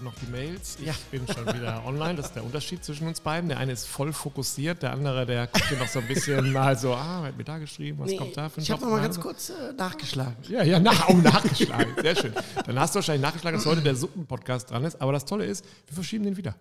[0.00, 0.76] gerade noch die Mails.
[0.80, 0.94] Ich Ja.
[1.10, 2.14] bin schon wieder online.
[2.16, 3.48] Das ist der Unterschied zwischen uns beiden.
[3.48, 6.76] Der eine ist voll fokussiert, der andere, der guckt hier noch so ein bisschen mal
[6.76, 8.88] so, ah, hat mir da geschrieben, was kommt da für ein ich habe Job?
[8.90, 9.04] noch mal rein?
[9.04, 10.36] ganz kurz äh, nachgeschlagen.
[10.48, 11.94] Ja, ja, nach, oh, nachgeschlagen.
[12.02, 12.32] Sehr schön.
[12.66, 15.00] Dann hast du wahrscheinlich nachgeschlagen, dass heute der Suppen-Podcast dran ist.
[15.00, 16.54] Aber das Tolle ist, wir verschieben den wieder.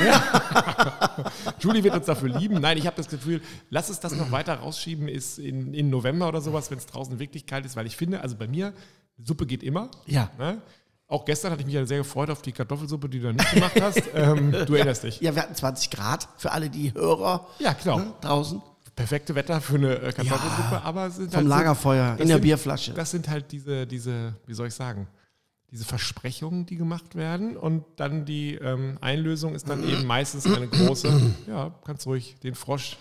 [0.00, 1.24] Ja.
[1.60, 2.60] Julie wird uns dafür lieben.
[2.60, 6.28] Nein, ich habe das Gefühl, lass es das noch weiter rausschieben, ist in, in November
[6.28, 8.72] oder sowas, wenn es draußen wirklich kalt ist, weil ich finde, also bei mir,
[9.22, 9.90] Suppe geht immer.
[10.06, 10.30] Ja.
[10.38, 10.62] Ne?
[11.10, 13.80] Auch gestern hatte ich mich ja sehr gefreut auf die Kartoffelsuppe, die du nicht gemacht
[13.80, 14.02] hast.
[14.14, 15.20] ähm, du erinnerst dich.
[15.20, 17.98] Ja, wir hatten 20 Grad für alle die Hörer Ja, genau.
[17.98, 18.60] ne, draußen.
[18.94, 22.26] Perfekte Wetter für eine äh, Kartoffelsuppe, aber es sind Vom halt so- Lagerfeuer das in
[22.28, 22.92] der sind- Bierflasche.
[22.92, 25.06] Das sind halt diese, diese, wie soll ich sagen,
[25.70, 27.56] diese Versprechungen, die gemacht werden.
[27.56, 31.10] Und dann die ähm, Einlösung ist dann eben meistens eine große,
[31.46, 32.96] ja, kannst ruhig, den Frosch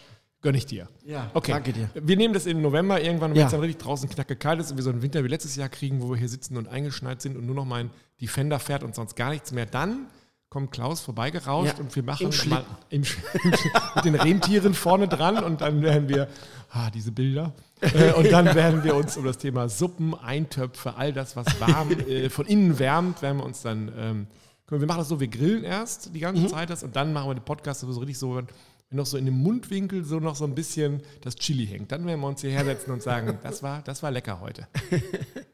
[0.48, 0.88] gönne ich dir.
[1.06, 1.52] Ja, Okay.
[1.52, 1.90] danke dir.
[1.94, 3.46] Wir nehmen das im November irgendwann, wenn Ja.
[3.48, 5.68] es dann richtig draußen knacke kalt ist und wir so einen Winter wie letztes Jahr
[5.68, 7.90] kriegen, wo wir hier sitzen und eingeschneit sind und nur noch mein
[8.22, 9.66] Defender fährt und sonst gar nichts mehr.
[9.66, 10.06] Dann
[10.48, 12.64] kommt Klaus vorbeigerauscht Ja, und wir machen im Schlitten.
[12.90, 13.02] im,
[13.96, 16.30] mit den Rentieren vorne dran und dann werden wir,
[16.70, 17.52] ah, diese Bilder,
[17.82, 21.92] äh, und dann werden wir uns um das Thema Suppen, Eintöpfe, all das, was warm,
[22.08, 24.28] äh, von innen wärmt, werden wir uns dann, ähm,
[24.72, 27.30] mal, wir machen das so, wir grillen erst die ganze Zeit das und dann machen
[27.30, 28.42] wir den Podcast so richtig so,
[28.90, 31.92] wenn noch so in dem Mundwinkel so noch so ein bisschen das Chili hängt.
[31.92, 34.68] Dann werden wir uns hierher setzen und sagen, das war, das war lecker heute.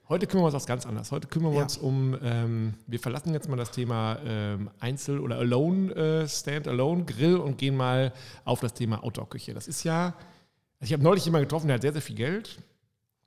[0.08, 1.12] Heute kümmern wir uns was ganz anderes.
[1.12, 1.64] Heute kümmern wir Ja.
[1.64, 7.58] uns um, ähm, wir verlassen jetzt mal das Thema ähm, Einzel- oder Alone, äh, und
[7.58, 8.14] gehen mal
[8.46, 9.54] auf das Thema Outdoor-Küche.
[9.56, 10.14] Das ist ja,
[10.80, 12.60] also ich habe neulich jemanden getroffen, der hat sehr, sehr viel Geld.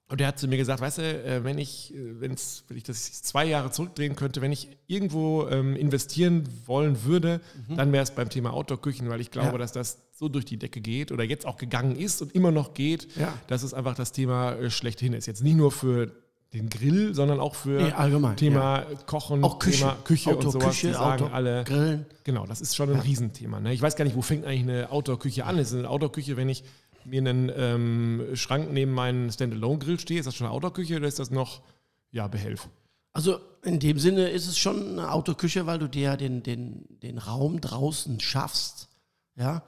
[0.09, 2.85] Und der hat zu mir gesagt, weißt du, äh, wenn ich, äh, wenn's, wenn ich
[2.85, 7.41] das zwei Jahre zurückdrehen könnte, wenn ich irgendwo ähm, investieren wollen würde,
[7.75, 9.55] dann wäre es beim Thema Outdoor-Küchen, weil ich glaube, Mhm.
[9.55, 9.59] Ja.
[9.59, 12.73] dass das so durch die Decke geht oder jetzt auch gegangen ist und immer noch
[12.75, 13.35] geht, Ja.
[13.48, 15.27] dass es einfach das Thema äh, schlechthin ist.
[15.27, 16.13] Jetzt nicht nur für
[16.53, 19.79] den Grill, sondern auch für Nee, allgemein, Thema Kochen, Auch Küche.
[19.79, 20.79] Thema Küche und sowas.
[20.80, 22.07] Die sagen Outdoor- alle, Grillen.
[22.23, 23.59] Genau, das ist schon ein Riesenthema.
[23.59, 23.73] Ne?
[23.75, 25.59] Ich weiß gar nicht, wo fängt eigentlich eine Outdoor-Küche an?
[25.59, 26.63] Ist es eine Outdoor-Küche, wenn ich
[27.06, 30.20] mir einen ähm, Schrank neben meinen Standalone-Grill stehe?
[30.20, 31.62] Ist das schon eine Outdoor-Küche oder ist das noch,
[32.11, 32.68] ja, Behelf?
[33.12, 36.84] Also in dem Sinne ist es schon eine Autoküche, weil du dir ja den, den,
[37.02, 38.90] den Raum draußen schaffst,
[39.36, 39.62] ja,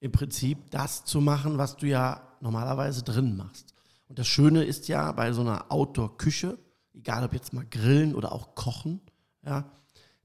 [0.00, 3.72] im Prinzip das zu machen, was du ja normalerweise drin machst.
[4.08, 6.58] Und das Schöne ist ja bei so einer Outdoor-Küche,
[6.92, 9.00] egal ob jetzt mal grillen oder auch kochen,
[9.44, 9.70] ja,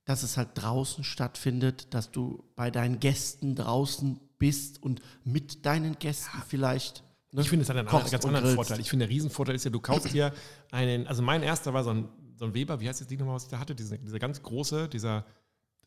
[0.06, 5.98] dass es halt draußen stattfindet, dass du bei deinen Gästen draußen bist und mit deinen
[6.00, 7.02] Gästen vielleicht.
[7.32, 8.56] ne, Ich finde, es hat einen ganz anderen grillst.
[8.56, 8.80] Vorteil.
[8.82, 10.34] Ich finde, der Riesenvorteil ist ja, du kaufst dir
[10.72, 13.36] einen, also mein erster war so ein, so ein Weber, wie heißt das Ding nochmal,
[13.36, 13.74] was ich da hatte?
[13.74, 15.24] Diese, dieser ganz große, dieser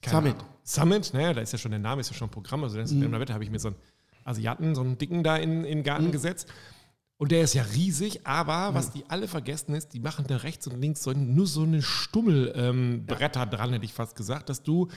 [0.04, 0.34] Summit.
[0.36, 0.46] Ahnung.
[0.62, 2.62] Summit, naja, da ist ja schon der Name, ist ja schon ein Programm.
[2.64, 3.02] Also dann Mhm.
[3.02, 3.76] in der Wette habe ich mir so einen
[4.24, 6.48] Asiaten, so einen dicken da in, in den Garten gesetzt.
[7.18, 10.66] Und der ist ja riesig, aber was die alle vergessen ist, die machen da rechts
[10.66, 14.62] und links so, nur so eine Stummelbretter ähm, Bretter dran, hätte ich fast gesagt, dass
[14.62, 14.88] du,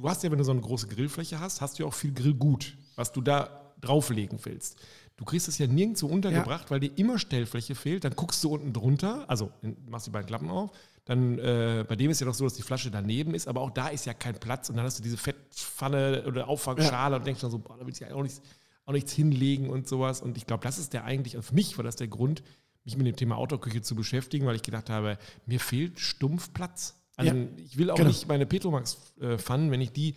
[0.00, 2.12] du hast ja, wenn du so eine große Grillfläche hast, hast du ja auch viel
[2.12, 4.78] Grillgut, was du da drauflegen willst.
[5.16, 8.04] Du kriegst es ja nirgendwo untergebracht, weil dir immer Stellfläche fehlt.
[8.04, 9.50] Dann guckst du unten drunter, also
[9.86, 10.70] machst die beiden Klappen auf.
[11.04, 13.70] Dann äh, bei dem ist ja noch so, dass die Flasche daneben ist, aber auch
[13.70, 14.70] da ist ja kein Platz.
[14.70, 17.92] Und dann hast du diese Fettpfanne oder Auffangschale und denkst dann so, boah, da will
[17.92, 18.40] ich ja auch nichts,
[18.86, 20.22] auch nichts hinlegen und sowas.
[20.22, 22.42] Und ich glaube, das ist der eigentlich, also für mich war das der Grund,
[22.84, 26.99] mich mit dem Thema Outdoor-Küche zu beschäftigen, weil ich gedacht habe, mir fehlt stumpf Platz.
[27.20, 28.08] Also Ja, ich will auch genau.
[28.08, 30.14] nicht meine Petromax-Pfannen, wenn ich die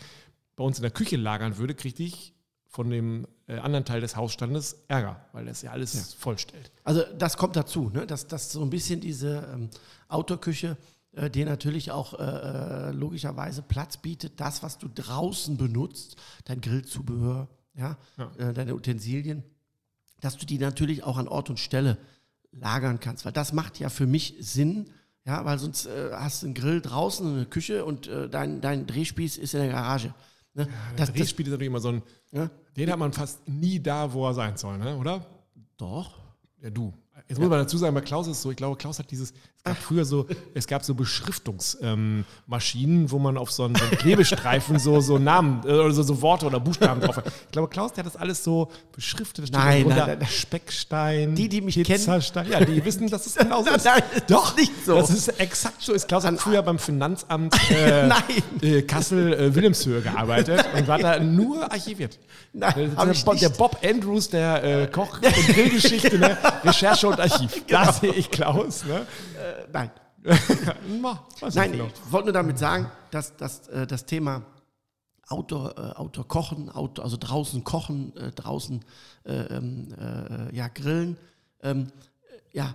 [0.56, 2.34] bei uns in der Küche lagern würde, kriege ich
[2.68, 6.72] von dem äh, anderen Teil des Hausstandes Ärger, weil das ja alles vollstellt.
[6.84, 8.08] Also das kommt dazu, ne?
[8.08, 9.70] dass, dass so ein bisschen diese ähm,
[10.08, 10.78] Outdoor-Küche
[11.12, 16.16] äh, dir natürlich auch äh, äh, logischerweise Platz bietet, das, was du draußen benutzt,
[16.46, 18.32] dein Grillzubehör, ja, Ja.
[18.38, 19.44] Äh, deine Utensilien,
[20.22, 21.98] dass du die natürlich auch an Ort und Stelle
[22.52, 24.90] lagern kannst, weil das macht ja für mich Sinn,
[25.26, 28.86] ja, weil sonst äh, hast du einen Grill draußen, eine Küche und äh, dein, dein
[28.86, 30.14] Drehspieß ist in der Garage.
[30.54, 30.66] Ne?
[30.66, 32.50] Das, das, das, Drehspiel ist natürlich immer so ein, ja?
[32.76, 34.98] den hat man fast nie da, wo er sein soll, ne?
[34.98, 35.26] oder?
[35.78, 36.20] Doch.
[36.62, 36.94] Ja, du.
[37.28, 39.34] Jetzt muss man dazu sagen, bei Klaus ist es so, ich glaube, Klaus hat dieses,
[39.66, 42.26] es gab früher so, es gab so Beschriftungsmaschinen,
[43.04, 46.04] ähm, wo man auf so einen, so einen Klebestreifen so, so Namen äh, oder so,
[46.04, 47.28] so Worte oder Buchstaben drauf hat.
[47.28, 49.50] Ich glaube, Klaus, der hat das alles so beschriftet.
[49.54, 50.28] Nein, nein, nein, nein.
[50.28, 52.22] Speckstein, Die, die mich kennen-.
[52.50, 53.86] Ja, die wissen, dass es genau so ist.
[53.86, 54.96] Nein, doch nicht so.
[54.98, 55.94] Das ist exakt so.
[55.94, 58.10] Ist Klaus hat früher beim Finanzamt äh,
[58.62, 62.20] äh, Kassel äh, gearbeitet und war da nur archiviert.
[62.52, 63.42] Nein, der, nicht.
[63.42, 66.38] der Bob Andrews der äh, Koch- und Grillgeschichte, ne?
[66.66, 67.66] Recherche und Archiv.
[67.66, 67.86] Genau.
[67.86, 68.84] Da sehe ich Klaus.
[68.84, 69.06] Ne?
[69.44, 69.92] Äh, nein.
[71.54, 74.42] Nein, ich ich wollte nur damit sagen, dass, dass äh, das Thema
[75.28, 78.86] Outdoor, äh, Outdoor kochen, Outdoor, also draußen kochen, äh, draußen
[79.26, 81.18] äh, ähm, äh, ja, grillen,
[81.62, 81.88] ähm,
[82.54, 82.74] äh, ja,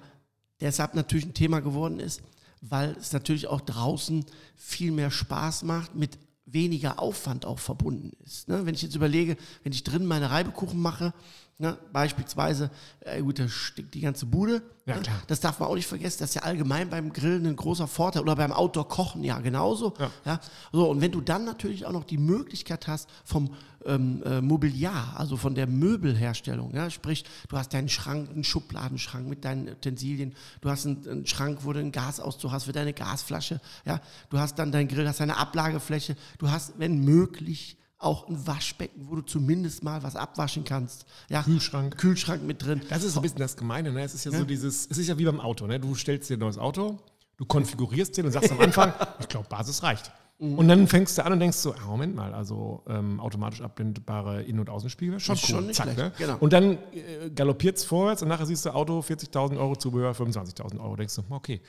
[0.60, 2.20] deshalb natürlich ein Thema geworden ist,
[2.60, 8.48] weil es natürlich auch draußen viel mehr Spaß macht, mit weniger Aufwand auch verbunden ist.
[8.48, 8.66] Ne?
[8.66, 11.14] Wenn ich jetzt überlege, wenn ich drin meine Reibekuchen mache,
[11.58, 12.70] ne, beispielsweise,
[13.00, 14.62] äh, gut, da stinkt die ganze Bude.
[14.86, 15.02] Ja, ne?
[15.02, 15.22] klar.
[15.26, 18.22] Das darf man auch nicht vergessen, das ist ja allgemein beim Grillen ein großer Vorteil
[18.22, 19.94] oder beim Outdoor-Kochen ja genauso.
[20.24, 20.40] Ja.
[20.72, 25.14] So, und wenn du dann natürlich auch noch die Möglichkeit hast vom ähm, äh, Mobiliar,
[25.16, 30.34] also von der Möbelherstellung, ja, sprich, du hast deinen Schrank, einen Schubladenschrank mit deinen Utensilien,
[30.60, 34.00] du hast einen, einen Schrank, wo du einen Gasauszug hast für deine Gasflasche, ja,
[34.30, 39.08] du hast dann deinen Grill, hast deine Ablagefläche, du hast, wenn möglich, auch ein Waschbecken,
[39.08, 41.04] wo du zumindest mal was abwaschen kannst.
[41.28, 41.96] Ja, Kühlschrank.
[41.98, 42.80] Kühlschrank mit drin.
[42.88, 44.02] Das ist so ein bisschen das Gemeine, ne?
[44.02, 45.80] Es ist ja, so dieses, es ist ja wie beim Auto, ne?
[45.80, 46.98] Du stellst dir ein neues Auto,
[47.36, 50.12] du konfigurierst den und sagst am Anfang, ich glaube, Basis reicht.
[50.40, 54.44] Und dann fängst du an und denkst so, ah, Moment mal, also ähm, automatisch abblendbare
[54.44, 55.48] Innen- und Außenspiegel, schon Ist cool.
[55.56, 56.12] schon nicht Zack, ne?
[56.16, 56.36] genau.
[56.38, 60.78] Und dann äh, galoppiert es vorwärts und nachher siehst du Auto 40.000 Euro Zubehör, 25.000
[60.78, 60.94] Euro.
[60.94, 61.60] Denkst du, okay,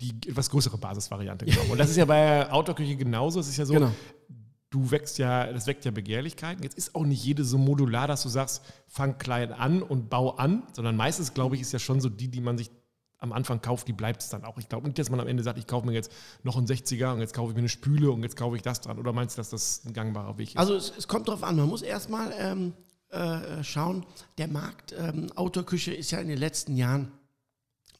[0.00, 1.72] die etwas größere Basisvariante genommen.
[1.72, 3.40] Und das ist ja bei der Autoküche genauso.
[3.40, 3.90] Es ist ja so, Genau.
[4.70, 6.62] Du wächst ja, das weckt ja Begehrlichkeiten.
[6.62, 10.36] Jetzt ist auch nicht jede so modular, dass du sagst, fang klein an und bau
[10.36, 12.70] an, sondern meistens, glaube ich, ist ja schon so die, die man sich
[13.20, 14.58] am Anfang kauft, die bleibt es dann auch.
[14.58, 16.12] Ich glaube nicht, dass man am Ende sagt, ich kaufe mir jetzt
[16.44, 18.80] noch einen 60er und jetzt kaufe ich mir eine Spüle und jetzt kaufe ich das
[18.80, 18.98] dran.
[18.98, 20.56] Oder meinst du, dass das ein gangbarer Weg ist?
[20.56, 22.74] Also es, es kommt darauf an, man muss erstmal ähm,
[23.10, 24.06] äh, schauen,
[24.38, 27.10] der Markt ähm, Outdoor-Küche ist ja in den letzten Jahren,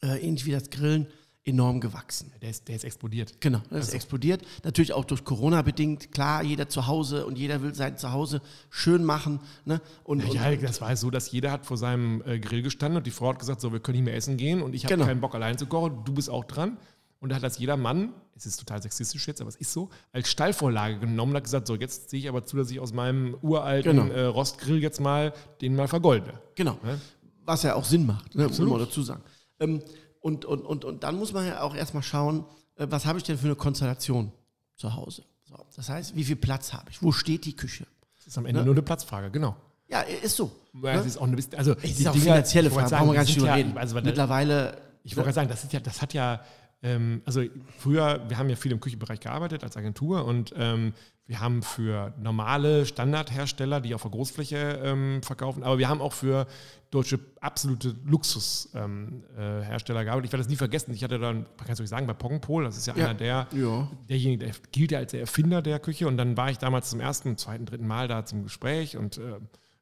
[0.03, 1.09] äh, ähnlich wie das Grillen,
[1.49, 2.31] enorm gewachsen.
[2.43, 3.41] der, ist, der ist explodiert.
[3.41, 4.43] Genau, das ist explodiert.
[4.65, 6.13] Natürlich auch durch Corona bedingt.
[6.13, 8.41] Klar, jeder zu Hause und jeder will sein Zuhause
[8.71, 9.41] schön machen.
[9.65, 9.81] Ne?
[10.05, 13.07] Und, und, Ja, das war so, dass jeder hat vor seinem äh, Grill gestanden und
[13.07, 15.07] die Frau hat gesagt, so, wir können nicht mehr essen gehen und ich habe Genau.
[15.07, 16.77] keinen Bock allein zu kochen, du bist auch dran.
[17.21, 19.89] Und da hat das jeder Mann, es ist total sexistisch jetzt, aber es ist so,
[20.13, 22.93] als Stallvorlage genommen und hat gesagt, so, jetzt sehe ich aber zu, dass ich aus
[22.93, 24.13] meinem uralten Genau.
[24.13, 26.35] äh, Rostgrill jetzt mal den mal vergolde.
[26.55, 26.79] Genau.
[26.85, 27.01] Ne?
[27.45, 28.47] Was ja auch Sinn macht, ne?
[28.47, 29.23] muss man dazu sagen.
[29.59, 29.83] Ähm,
[30.21, 32.45] und, und, und, und dann muss man ja auch erstmal schauen,
[32.77, 34.33] äh, was habe ich denn für eine Konstellation
[34.77, 35.23] zu Hause.
[35.45, 37.03] So, das heißt, wie viel Platz habe ich?
[37.03, 37.87] Wo steht die Küche?
[38.17, 39.57] Das ist am Ende nur eine Platzfrage, genau.
[39.89, 40.51] Ja, ist so.
[40.83, 43.09] Ja, Es ist auch eine bisschen, also Es die ist auch Dinger- finanzielle Frage, brauchen
[43.09, 43.79] wir gar nicht drüber reden.
[43.79, 46.43] Also, weil- Mittlerweile, Ich wollte gerade sagen, das, ist ja, das hat ja,
[46.83, 47.43] ähm, also
[47.79, 50.93] früher, wir haben ja viel im Küchenbereich gearbeitet als Agentur und ähm,
[51.27, 56.15] wir haben für normale Standardhersteller, die auf der Großfläche ähm, verkaufen, aber wir haben auch
[56.15, 56.47] für
[56.91, 60.25] deutsche absolute Luxushersteller ähm, äh, gearbeitet.
[60.25, 60.95] Ich werde das nie vergessen.
[60.95, 63.05] Ich hatte dann, kannst du nicht sagen, bei Poggenpol, das ist ja, Ja.
[63.07, 63.91] einer der, Ja.
[64.09, 67.01] derjenige, der gilt ja als der Erfinder der Küche und dann war ich damals zum
[67.01, 69.33] ersten, zweiten, dritten Mal da zum Gespräch und äh,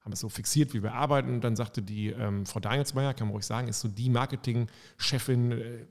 [0.00, 1.28] haben es so fixiert, wie wir arbeiten.
[1.34, 5.52] Und dann sagte die ähm, Frau Danielsmeier, kann man ruhig sagen, ist so die Marketingchefin,
[5.52, 5.87] äh,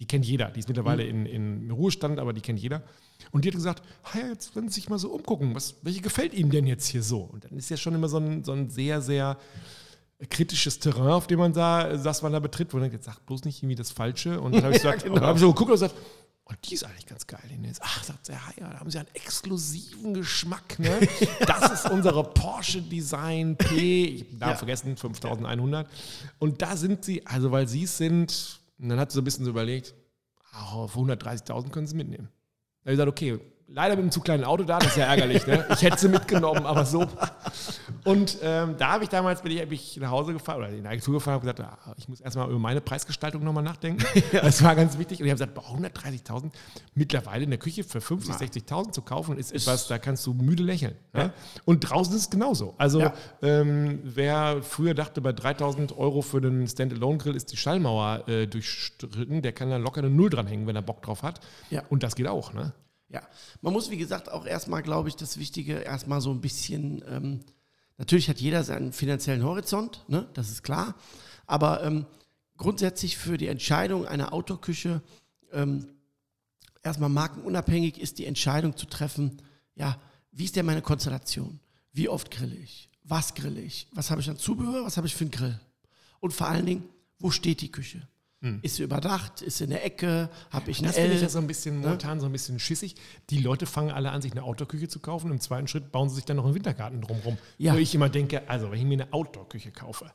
[0.00, 0.50] die kennt jeder.
[0.50, 2.82] Die ist mittlerweile in, in Ruhestand, aber die kennt jeder.
[3.32, 6.34] Und die hat gesagt, "Ha, jetzt wollen Sie sich mal so umgucken, was, welche gefällt
[6.34, 7.20] Ihnen denn jetzt hier so?
[7.22, 9.36] Und dann ist ja schon immer so ein, so ein sehr, sehr
[10.30, 13.24] kritisches Terrain, auf dem man da, dass man da betritt, wo man denkt, jetzt sag
[13.26, 14.40] bloß nicht irgendwie das Falsche.
[14.40, 15.14] Und dann habe ich, gesagt, genau.
[15.16, 15.94] dann hab ich so geguckt und gesagt,
[16.44, 17.40] oh, die ist eigentlich ganz geil.
[17.48, 20.78] Die ist, ach, sagt sie, ja, ja, da haben sie einen exklusiven Geschmack.
[20.78, 20.98] Ne?
[21.46, 24.56] Das ist unsere Porsche Design P, ich habe Ja.
[24.56, 25.88] vergessen, 5100.
[26.38, 29.24] Und da sind sie, also weil sie es sind, und dann hat sie so ein
[29.24, 29.94] bisschen so überlegt,
[30.52, 32.28] ah, auf 130.000 können sie mitnehmen.
[32.84, 35.06] Da habe ich gesagt, okay, leider mit einem zu kleinen Auto da, das ist ja
[35.06, 35.46] ärgerlich.
[35.46, 35.66] Ne?
[35.70, 37.06] Ich hätte sie mitgenommen, aber so.
[38.08, 40.82] Und ähm, da habe ich damals, bin ich, hab ich nach Hause gefahren oder in
[40.82, 44.04] die Agentur gefahren und gesagt, ah, ich muss erstmal über meine Preisgestaltung nochmal nachdenken.
[44.32, 45.20] Das war ganz wichtig.
[45.20, 46.50] Und ich habe gesagt, boah, 130.000
[46.94, 50.62] mittlerweile in der Küche für 50, 60.000 zu kaufen, ist etwas, da kannst du müde
[50.62, 50.94] lächeln.
[51.12, 51.32] Ne?
[51.64, 52.74] Und draußen ist es genauso.
[52.78, 53.14] Also Ja.
[53.42, 59.42] ähm, wer früher dachte, bei 3.000 Euro für den Standalone-Grill ist die Schallmauer äh, durchstritten,
[59.42, 61.40] der kann da locker eine Null dranhängen, wenn er Bock drauf hat.
[61.70, 61.82] Ja.
[61.90, 62.52] Und das geht auch.
[62.52, 62.72] Ne?
[63.10, 63.22] Ja,
[63.62, 67.40] man muss, wie gesagt, auch erstmal, glaube ich, das Wichtige erstmal so ein bisschen, ähm,
[67.98, 70.28] natürlich hat jeder seinen finanziellen Horizont, ne?
[70.34, 70.94] das ist klar,
[71.46, 72.06] aber ähm,
[72.56, 75.02] grundsätzlich für die Entscheidung einer Outdoor-Küche
[75.52, 75.88] ähm,
[76.82, 79.42] erstmal markenunabhängig ist die Entscheidung zu treffen,
[79.74, 80.00] ja,
[80.32, 81.60] wie ist denn meine Konstellation?
[81.92, 82.90] Wie oft grille ich?
[83.02, 83.88] Was grille ich?
[83.92, 84.84] Was habe ich an Zubehör?
[84.84, 85.60] Was habe ich für einen Grill?
[86.20, 86.88] Und vor allen Dingen,
[87.18, 88.06] wo steht die Küche?
[88.62, 89.42] Ist sie überdacht?
[89.42, 90.30] Ist sie in der Ecke?
[90.50, 92.94] Habe ich eine Das finde ich ja so ein bisschen momentan so ein bisschen schissig.
[93.30, 95.32] Die Leute fangen alle an, sich eine Outdoor-Küche zu kaufen.
[95.32, 97.36] Im zweiten Schritt bauen sie sich dann noch einen Wintergarten drumherum.
[97.56, 97.74] Ja.
[97.74, 100.12] Wo ich immer denke, also wenn ich mir eine Outdoor-Küche kaufe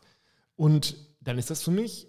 [0.55, 2.07] und dann ist das für mich,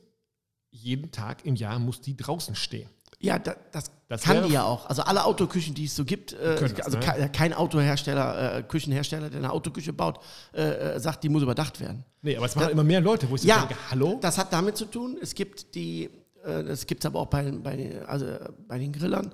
[0.70, 2.88] jeden Tag im Jahr muss die draußen stehen.
[3.24, 4.86] Ja, da, das, Das kann die ja auch.
[4.86, 7.04] Also alle Autoküchen, die es so gibt, äh, können das, also ne?
[7.04, 10.20] ke- kein Autohersteller, äh, Küchenhersteller, der eine Autoküche baut,
[10.52, 10.62] äh,
[10.94, 12.04] äh, sagt, die muss überdacht werden.
[12.22, 14.18] Nee, aber es machen immer mehr Leute, wo ich so Ja, denke, hallo?
[14.20, 15.16] das hat damit zu tun.
[15.20, 16.10] Es gibt die,
[16.44, 18.26] äh, das gibt es aber auch bei, bei, den- also
[18.68, 19.32] bei den Grillern.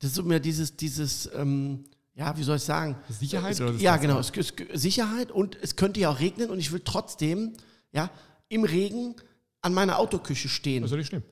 [0.00, 1.84] Das ist immer dieses, dieses, ähm,
[2.14, 2.96] ja, wie soll ich sagen?
[3.08, 4.18] Sicherheit Es, oder ja, genau.
[4.18, 7.52] Es, es, Sicherheit und es könnte ja auch regnen und ich will trotzdem,
[7.92, 8.10] ja,
[8.48, 9.14] im Regen
[9.62, 10.82] an meiner Autoküche stehen.
[10.82, 11.22] Das ist doch nicht schlimm.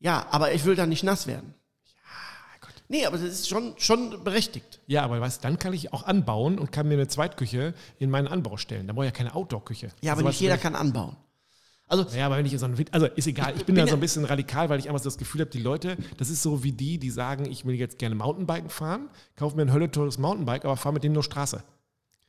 [0.00, 1.54] Ja, aber ich will dann nicht nass werden.
[2.90, 4.80] Nee, aber das ist schon, schon berechtigt.
[4.86, 8.26] Ja, aber weißt, dann kann ich auch anbauen und kann mir eine Zweitküche in meinen
[8.26, 8.86] Anbau stellen.
[8.86, 9.90] Da brauche ich ja keine Outdoor-Küche.
[10.00, 11.16] Ja, aber Sowas nicht jeder kann anbauen.
[11.86, 13.96] Also, Ja, aber wenn ich so Wind, also ist egal, ich bin Bin da so
[13.96, 16.72] ein bisschen radikal, weil ich einfach das Gefühl habe, die Leute, das ist so wie
[16.72, 20.76] die, die sagen, ich will jetzt gerne Mountainbiken fahren, kaufe mir ein hölleteures Mountainbike, aber
[20.76, 21.62] fahre mit dem nur Straße.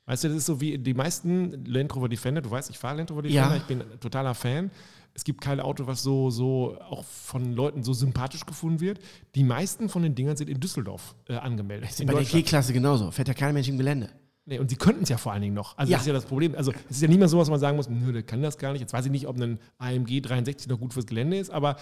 [0.09, 2.97] Weißt du, das ist so wie die meisten Land Rover Defender, du weißt, ich fahre
[2.97, 3.55] Land Rover Defender, Ja.
[3.57, 4.71] ich bin ein totaler Fan.
[5.13, 8.99] Es gibt kein Auto, was so, so auch von Leuten so sympathisch gefunden wird.
[9.35, 11.99] Die meisten von den Dingern sind in Düsseldorf äh, angemeldet.
[11.99, 12.23] in bei der.
[12.23, 13.11] G-Klasse genauso.
[13.11, 14.09] Fährt ja kein Mensch im Gelände.
[14.45, 15.77] Nee, und sie könnten es ja vor allen Dingen noch.
[15.77, 15.97] Also Ja.
[15.97, 16.55] das ist ja das Problem.
[16.55, 18.57] Also es ist ja nicht mehr so, dass man sagen muss, nö, der kann das
[18.57, 18.81] gar nicht.
[18.81, 21.75] Jetzt weiß ich nicht, ob ein AMG 63 noch gut fürs Gelände ist, aber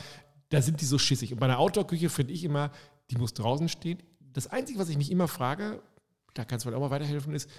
[0.49, 1.31] da sind die so schissig.
[1.31, 2.71] Und bei einer Outdoor-Küche finde ich immer,
[3.09, 3.99] die muss draußen stehen.
[4.33, 5.81] Das Einzige, was ich mich immer frage,
[6.33, 7.49] da kannst du vielleicht auch mal weiterhelfen, ist,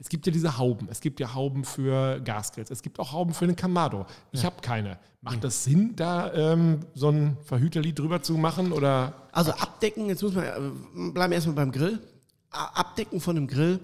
[0.00, 0.88] es gibt ja diese Hauben.
[0.90, 2.70] Es gibt ja Hauben für Gasgrills.
[2.70, 4.06] Es gibt auch Hauben für einen Kamado.
[4.32, 4.98] Ich habe keine.
[5.20, 8.72] Macht das Sinn, da ähm, so ein Verhüterlied drüber zu machen?
[8.72, 12.00] Oder Also abdecken, jetzt muss man, äh, bleiben wir erstmal beim Grill.
[12.50, 13.78] Abdecken von einem Grill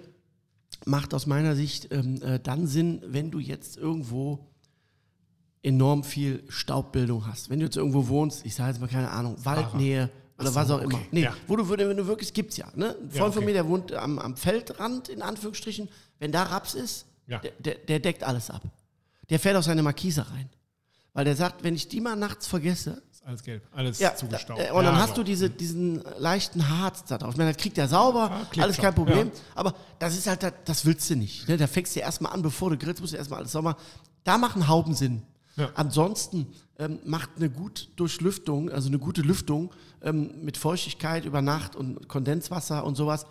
[0.86, 4.46] macht aus meiner Sicht ähm, äh, dann Sinn, wenn du jetzt irgendwo
[5.62, 7.50] enorm viel Staubbildung hast.
[7.50, 10.70] Wenn du jetzt irgendwo wohnst, ich sage jetzt mal keine Ahnung, Waldnähe oder so, was
[10.70, 11.00] auch okay, immer.
[11.10, 11.34] Nee, ja.
[11.46, 12.66] wo du, wenn du wirklich, gibt's ja.
[12.74, 12.96] Ne?
[13.00, 13.44] Ein Freund Ja, von okay.
[13.44, 15.88] mir, der wohnt am, am Feldrand, in Anführungsstrichen.
[16.18, 17.38] Wenn da Raps ist, Ja.
[17.38, 18.62] der, der, der deckt alles ab.
[19.30, 20.48] Der fährt auf seine Markise rein.
[21.12, 24.60] Weil der sagt, wenn ich die mal nachts vergesse, ist alles gelb, alles ja, zugestaubt?
[24.60, 25.14] da- äh, und dann Ja, hast so.
[25.16, 27.32] du diese, diesen leichten Harz da drauf.
[27.32, 29.30] Ich meine, das kriegt er sauber, alles kein Problem.
[29.54, 31.48] Aber das ist halt, das, das willst du nicht.
[31.48, 31.56] Ne?
[31.56, 33.76] Da fängst du erstmal an, bevor du grillst, musst du erstmal alles sauber.
[34.24, 35.22] Da machen Hauben Sinn.
[35.56, 35.70] Ja.
[35.74, 41.74] Ansonsten ähm, macht eine gute Durchlüftung, also eine gute Lüftung ähm, mit Feuchtigkeit über Nacht
[41.76, 43.24] und Kondenswasser und sowas,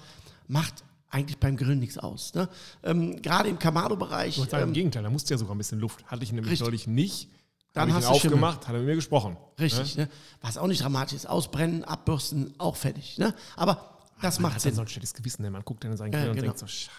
[0.47, 0.83] macht
[1.15, 2.33] eigentlich beim Grillen nichts aus.
[2.33, 2.47] Ne?
[2.83, 4.35] Ähm, Gerade im Kamado-Bereich.
[4.35, 6.05] Sagen, im Ähm, Gegenteil, da musste ja sogar ein bisschen Luft.
[6.07, 6.65] Hatte ich nämlich Richtig.
[6.67, 7.29] neulich nicht.
[7.73, 8.37] Dann hast du Schimmel.
[8.37, 9.35] aufgemacht, hat er mit mir gesprochen.
[9.59, 9.97] richtig.
[9.97, 10.07] Ne?
[10.41, 11.25] Was auch nicht dramatisch ist.
[11.27, 13.17] Ausbrennen, abbürsten, auch fertig.
[13.17, 13.33] Ne?
[13.57, 14.71] Aber das Man macht hat Sinn.
[14.71, 16.45] dann so ein schlechtes Gewissen, denn man guckt dann in seinen Ja, Grill und genau.
[16.47, 16.91] denkt so, scheiße.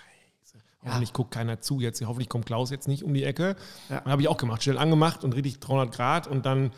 [0.84, 2.00] Hoffentlich guckt keiner zu jetzt.
[2.02, 3.56] Hoffentlich kommt Klaus jetzt nicht um die Ecke.
[3.88, 4.04] Ja.
[4.04, 4.62] Habe ich auch gemacht.
[4.62, 6.70] Schnell angemacht und richtig 300 Grad und dann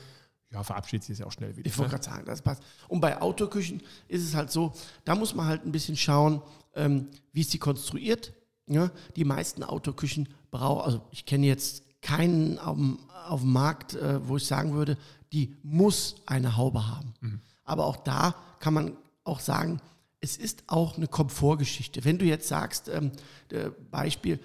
[0.50, 1.66] ja, verabschiedet sich das ja auch schnell wieder.
[1.66, 1.98] Ich wollte ne?
[1.98, 2.62] gerade sagen, das passt.
[2.88, 4.72] Und bei Autoküchen ist es halt so,
[5.04, 6.42] da muss man halt ein bisschen schauen,
[6.74, 8.32] ähm, wie ist die konstruiert.
[8.66, 8.90] Ja?
[9.16, 14.26] Die meisten Autoküchen brauchen, also ich kenne jetzt keinen auf dem, auf dem Markt, äh,
[14.26, 14.96] wo ich sagen würde,
[15.32, 17.12] die muss eine Haube haben.
[17.64, 19.80] Aber auch da kann man auch sagen,
[20.20, 22.04] es ist auch eine Komfortgeschichte.
[22.04, 23.12] Wenn du jetzt sagst, ähm,
[23.52, 24.40] äh, Beispiel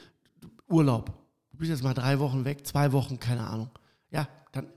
[0.67, 1.13] Urlaub,
[1.51, 3.69] du bist jetzt mal drei Wochen weg, zwei Wochen, keine Ahnung,
[4.11, 4.67] ja, dann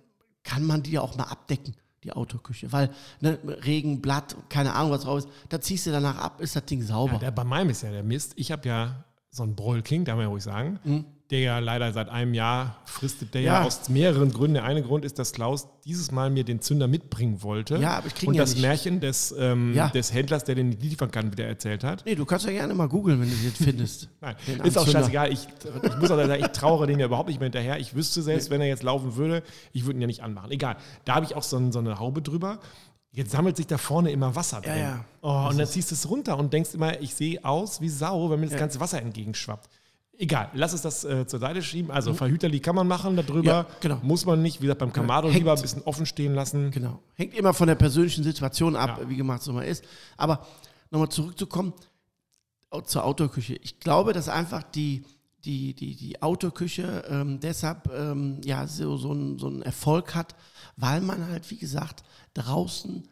[0.46, 1.74] kann man die ja auch mal abdecken,
[2.04, 2.72] die Autoküche.
[2.72, 6.56] Weil ne, Regen, Blatt, keine Ahnung, was drauf ist, da ziehst du danach ab, ist
[6.56, 7.14] das Ding sauber.
[7.14, 8.32] Ja, der, bei meinem ist ja der Mist.
[8.36, 10.78] Ich habe ja so einen Broil King, darf man ja ruhig sagen,
[11.30, 13.52] der ja leider seit einem Jahr fristet, der ja.
[13.60, 13.64] Ja.
[13.64, 14.54] aus mehreren Gründen.
[14.54, 17.78] Der eine Grund ist, dass Klaus dieses Mal mir den Zünder mitbringen wollte.
[17.78, 18.62] Ja, aber ich krieg ihn Und ja das nicht.
[18.62, 19.88] Märchen des, ähm, Ja.
[19.88, 22.04] des Händlers, der den liefern kann, wieder erzählt hat.
[22.06, 24.08] nee, du kannst ja gerne mal googeln, wenn du jetzt findest.
[24.20, 25.32] Nein, Den ist auch scheißegal.
[25.32, 25.48] Ich,
[25.82, 27.78] ich muss auch sagen, ich trauere den ja überhaupt nicht mehr hinterher.
[27.80, 29.42] Ich wüsste selbst, wenn er jetzt laufen würde,
[29.72, 30.50] ich würde ihn ja nicht anmachen.
[30.52, 30.76] Egal.
[31.04, 32.60] Da habe ich auch so, ein, so eine Haube drüber.
[33.10, 34.78] Jetzt sammelt sich da vorne immer Wasser drin.
[34.78, 35.04] ja.
[35.22, 38.30] Oh, und dann ziehst du es runter und denkst immer, ich sehe aus wie Sau,
[38.30, 39.68] wenn mir das ganze Wasser entgegenschwappt.
[40.18, 41.90] Egal, lass es das äh, zur Seite schieben.
[41.90, 43.38] Also Verhüterli kann man machen darüber.
[43.40, 43.44] Mhm.
[43.46, 43.98] Ja, genau.
[44.02, 44.60] Muss man nicht.
[44.60, 46.70] Wie gesagt, beim Kamado hängt- lieber ein bisschen offen stehen lassen.
[46.70, 47.02] Genau.
[47.14, 49.08] Hängt immer von der persönlichen Situation ab, Ja.
[49.10, 49.84] wie gemacht es immer ist.
[50.16, 50.46] Aber
[50.90, 51.74] nochmal zurückzukommen
[52.86, 53.54] zur Autoküche.
[53.62, 55.04] Ich glaube, dass einfach die,
[55.44, 60.34] die, die, die Autoküche ähm, deshalb ähm, ja, so, so, einen, so einen Erfolg hat,
[60.76, 62.02] weil man halt, wie gesagt,
[62.34, 63.06] draußen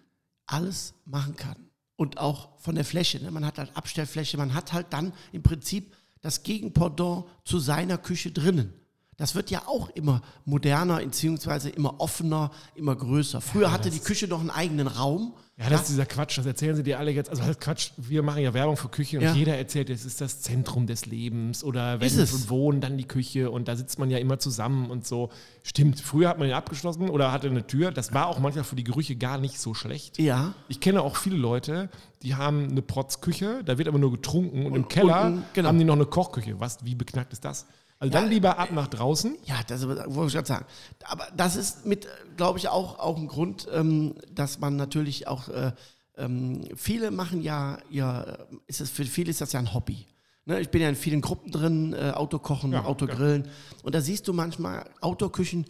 [0.47, 1.57] alles machen kann.
[1.97, 3.23] Und auch von der Fläche.
[3.23, 3.31] Ne?
[3.31, 8.31] Man hat halt Abstellfläche, man hat halt dann im Prinzip das Gegenpendant zu seiner Küche
[8.31, 8.73] drinnen.
[9.17, 13.41] Das wird ja auch immer moderner, beziehungsweise immer offener, immer größer.
[13.41, 15.35] Früher hatte die Küche noch einen eigenen Raum.
[15.57, 17.31] Ja, das ist dieser Quatsch, das erzählen sie dir alle jetzt.
[17.31, 19.35] Also das ist Quatsch, wir machen ja Werbung für Küche und Ja.
[19.35, 23.53] jeder erzählt, es ist das Zentrum des Lebens oder wenn und wohnen, dann die Küche
[23.53, 25.31] und da sitzt man ja immer zusammen und so.
[25.63, 27.93] Stimmt, früher hat man den abgeschlossen oder hatte eine Tür.
[27.93, 30.19] Das war auch manchmal für die Gerüche gar nicht so schlecht.
[30.19, 31.89] Ja, Ich kenne auch viele Leute,
[32.23, 35.69] die haben eine Protzküche, da wird aber nur getrunken und, im Keller unten, genau.
[35.69, 36.59] haben die noch eine Kochküche.
[36.59, 37.67] Was, wie beknackt ist das?
[37.99, 39.37] Also dann lieber ab nach draußen.
[39.45, 40.67] ja, das wollte ich gerade sagen.
[41.05, 45.49] Aber das ist mit, glaube ich, auch, auch ein Grund, ähm, dass man natürlich auch,
[45.49, 45.73] äh,
[46.17, 48.25] ähm, viele machen ja, ja
[48.67, 50.07] ist es, für viele ist das ja ein Hobby.
[50.47, 53.49] Ne, ich bin ja in vielen Gruppen drin, äh, Autokochen, Ja, Autogrillen.
[53.83, 55.65] Und da siehst du manchmal Autoküchen,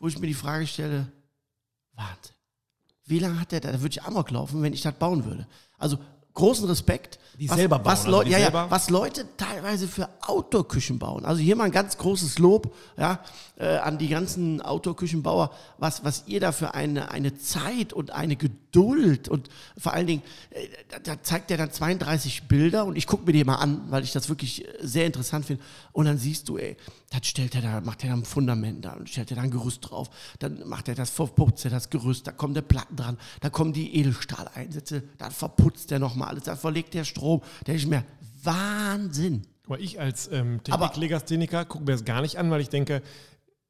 [0.00, 1.12] wo ich mir die Frage stelle,
[1.92, 2.30] warte,
[3.04, 3.70] wie lange hat der da?
[3.70, 5.46] Da würde ich Amok laufen, wenn ich das bauen würde.
[5.78, 5.98] Also
[6.36, 7.18] großen Respekt.
[7.38, 10.08] Die was, selber bauen, was, also Leu die ja, ja, selber- was Leute teilweise für
[10.22, 11.26] Outdoor-Küchen bauen.
[11.26, 13.20] Also hier mal ein ganz großes Lob ja,
[13.58, 18.36] äh, an die ganzen Outdoor-Küchenbauer, was, was ihr da für eine, eine Zeit und eine
[18.36, 23.06] Geduld und vor allen Dingen, äh, da, da zeigt er dann 32 Bilder und ich
[23.06, 25.62] gucke mir die mal an, weil ich das wirklich äh, sehr interessant finde.
[25.92, 26.78] Und dann siehst du, ey,
[27.10, 29.50] das stellt er da, macht er da ein Fundament da und stellt er da ein
[29.50, 30.08] Gerüst drauf.
[30.38, 33.74] Dann macht er das, verputzt er das Gerüst, da kommen der Platten dran, da kommen
[33.74, 37.40] die Edelstahleinsätze, dann verputzt er nochmal alles, dann verlegt der Strom.
[37.60, 38.04] Da denke ich mir,
[38.42, 39.42] Wahnsinn.
[39.66, 43.02] Mal, ich als ähm, Aber- Techniklegastheniker gucke mir das gar nicht an, weil ich denke,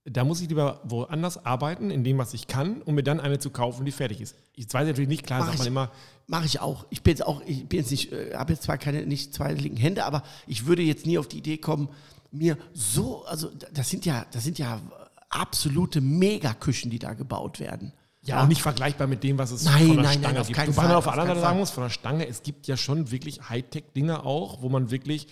[0.05, 3.39] da muss ich lieber woanders arbeiten, in dem, was ich kann, um mir dann eine
[3.39, 4.37] zu kaufen, die fertig ist.
[4.55, 5.91] Ich weiß natürlich nicht, klar Mach sagt man immer,
[6.29, 6.87] Mache ich auch.
[6.91, 9.53] Ich bin jetzt auch, ich bin jetzt nicht, äh, habe jetzt zwar keine, nicht zwei
[9.53, 11.89] linken Hände, aber ich würde jetzt nie auf die Idee kommen,
[12.33, 14.81] mir so, also das sind ja, das sind ja
[15.29, 17.93] absolute Megaküchen, die da gebaut werden.
[18.27, 20.47] Ja, auch nicht vergleichbar mit dem, was es Nein, von der nein, Stange nein, auf
[20.47, 20.59] gibt.
[20.59, 22.67] keinen Wobei man Fall, auf der anderen Seite sagen muss, von der Stange, es gibt
[22.67, 25.29] ja schon wirklich Hightech-Dinge auch, wo man wirklich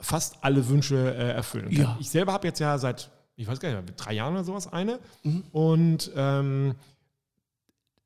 [0.00, 1.76] fast alle Wünsche äh, erfüllen kann.
[1.76, 1.96] Ja.
[2.00, 5.00] Ich selber habe jetzt ja seit, ich weiß gar nicht, drei Jahren oder sowas eine.
[5.22, 5.44] Mhm.
[5.52, 6.74] Und ähm,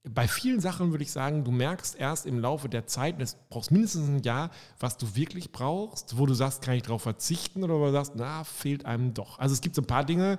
[0.04, 3.70] bei vielen Sachen würde ich sagen, du merkst erst im Laufe der Zeit, es brauchst
[3.70, 7.74] mindestens ein Jahr, was du wirklich brauchst, wo du sagst, kann ich darauf verzichten oder
[7.74, 9.38] wo du sagst, na, fehlt einem doch.
[9.38, 10.38] Also es gibt so ein paar Dinge,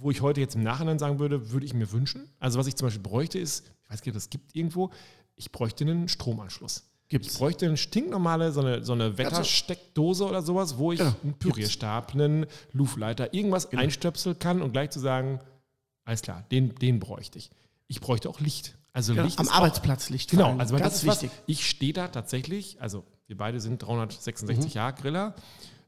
[0.00, 2.28] wo ich heute jetzt im Nachhinein sagen würde, würde ich mir wünschen.
[2.38, 4.90] Also was ich zum Beispiel bräuchte ist, ich weiß nicht, ob das gibt irgendwo,
[5.36, 6.84] ich bräuchte einen Stromanschluss.
[7.08, 7.32] Gibt's.
[7.32, 11.14] Ich bräuchte eine stinknormale, so eine, so eine Wettersteckdose oder sowas, wo ich Genau.
[11.24, 15.40] einen Pürierstab, einen Luftleiter, irgendwas einstöpseln kann und gleich zu sagen,
[16.04, 17.50] alles klar, den, den bräuchte ich.
[17.88, 18.76] Ich bräuchte auch Licht.
[18.92, 20.30] Also Genau, Licht am ist auch- Arbeitsplatz Licht.
[20.30, 21.38] Genau, also ganz das ist was, wichtig.
[21.46, 23.86] ich stehe da tatsächlich, also wir beide sind Mhm.
[23.86, 25.34] 366 Jahre Griller,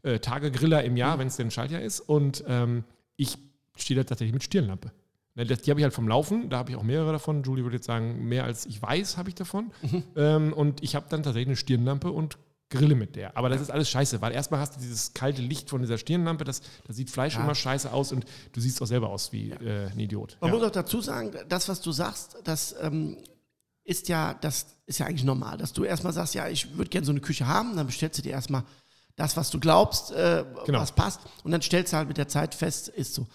[0.03, 2.85] äh, Tage Griller im Jahr, wenn es denn Schaltjahr ist und ähm,
[3.17, 3.39] ich
[3.83, 4.93] stehe da tatsächlich mit Stirnlampe.
[5.35, 7.43] Die habe ich halt vom Laufen, da habe ich auch mehrere davon.
[7.43, 9.73] Julie würde jetzt sagen, mehr als ich weiß, habe ich davon.
[9.81, 10.03] Mhm.
[10.15, 12.37] Ähm, und ich habe dann tatsächlich eine Stirnlampe und
[12.69, 13.35] grille mit der.
[13.37, 16.45] Aber das ist alles scheiße, weil erstmal hast du dieses kalte Licht von dieser Stirnlampe,
[16.45, 19.89] das, das sieht Fleisch immer scheiße aus und du siehst auch selber aus wie äh,
[19.91, 20.37] ein Idiot.
[20.41, 20.57] Man Ja.
[20.57, 23.17] muss auch dazu sagen, das, was du sagst, das ähm,
[23.85, 27.05] ist ja, das ist ja eigentlich normal, dass du erstmal sagst, ja, ich würde gerne
[27.07, 28.65] so eine Küche haben, dann bestellst du dir erstmal
[29.17, 30.79] das, was du glaubst, äh, Genau.
[30.81, 33.27] was passt, und dann stellst du halt mit der Zeit fest, ist so.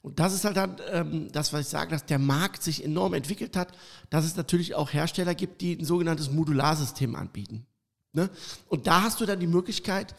[0.00, 3.14] Und das ist halt dann ähm, das, was ich sage, dass der Markt sich enorm
[3.14, 3.76] entwickelt hat,
[4.10, 7.66] dass es natürlich auch Hersteller gibt, die ein sogenanntes Modularsystem anbieten.
[8.12, 8.30] Ne?
[8.68, 10.14] Und da hast du dann die Möglichkeit,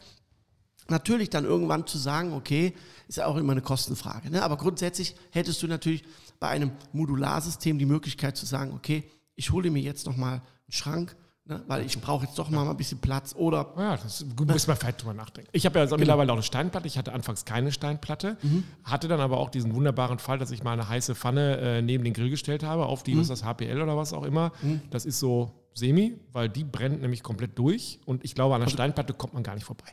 [0.89, 2.73] natürlich dann irgendwann zu sagen, okay,
[3.07, 4.29] ist ja auch immer eine Kostenfrage.
[4.29, 4.43] Ne?
[4.43, 6.03] Aber grundsätzlich hättest du natürlich
[6.39, 9.03] bei einem Modularsystem die Möglichkeit zu sagen, okay,
[9.35, 11.15] ich hole mir jetzt nochmal einen Schrank,
[11.49, 11.61] ne?
[11.67, 15.01] weil ich brauche jetzt doch mal ein bisschen Platz oder Ja, das muss man vielleicht
[15.01, 15.49] drüber nachdenken.
[15.51, 16.87] Ich habe ja also mittlerweile auch eine Steinplatte.
[16.87, 18.37] Ich hatte anfangs keine Steinplatte,
[18.83, 22.03] hatte dann aber auch diesen wunderbaren Fall, dass ich mal eine heiße Pfanne äh, neben
[22.03, 24.51] den Grill gestellt habe, auf die, was ist das, HPL oder was auch immer.
[24.91, 28.69] Das ist so semi, weil die brennt nämlich komplett durch und ich glaube, an der
[28.69, 29.91] Steinplatte kommt man gar nicht vorbei.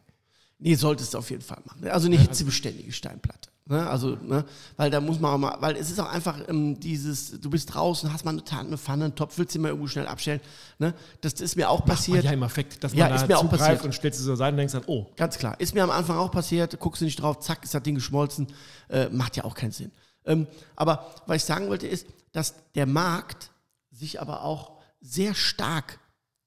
[0.59, 1.87] Nee, solltest du auf jeden Fall machen.
[1.88, 3.51] Also eine hitzebeständige Steinplatte.
[3.68, 3.85] Ne?
[3.88, 4.44] Also, ne?
[4.76, 7.74] weil da muss man auch mal, weil es ist auch einfach ähm, dieses, du bist
[7.74, 10.40] draußen, hast mal eine, Tan- eine Pfanne, einen Topf, willst du mal irgendwo schnell abstellen.
[10.79, 10.94] Ne?
[11.20, 12.22] Das ist mir auch passiert.
[12.24, 13.85] ja im Effekt, dass Ja, man ist da mir auch passiert.
[13.85, 15.59] und stellt sie zur Seite und denkst dann, oh, Ganz klar.
[15.61, 18.46] Ist mir am Anfang auch passiert, guckst du nicht drauf, zack, ist das Ding geschmolzen.
[18.88, 19.90] Äh, macht ja auch keinen Sinn.
[20.24, 23.50] Ähm, aber was ich sagen wollte ist, dass der Markt
[23.90, 25.98] sich aber auch sehr stark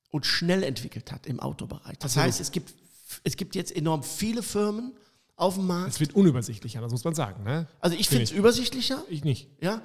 [0.09, 1.97] und schnell entwickelt hat im Autobereich.
[1.99, 2.27] Das Absolut.
[2.27, 2.73] heißt, es gibt,
[3.25, 4.93] es gibt jetzt enorm viele Firmen
[5.39, 5.89] auf dem Markt.
[5.89, 7.43] es wird unübersichtlicher, das muss man sagen.
[7.43, 7.67] Ne?
[7.79, 9.49] Also ich Find finde es übersichtlicher, Ich nicht.
[9.61, 9.81] ja,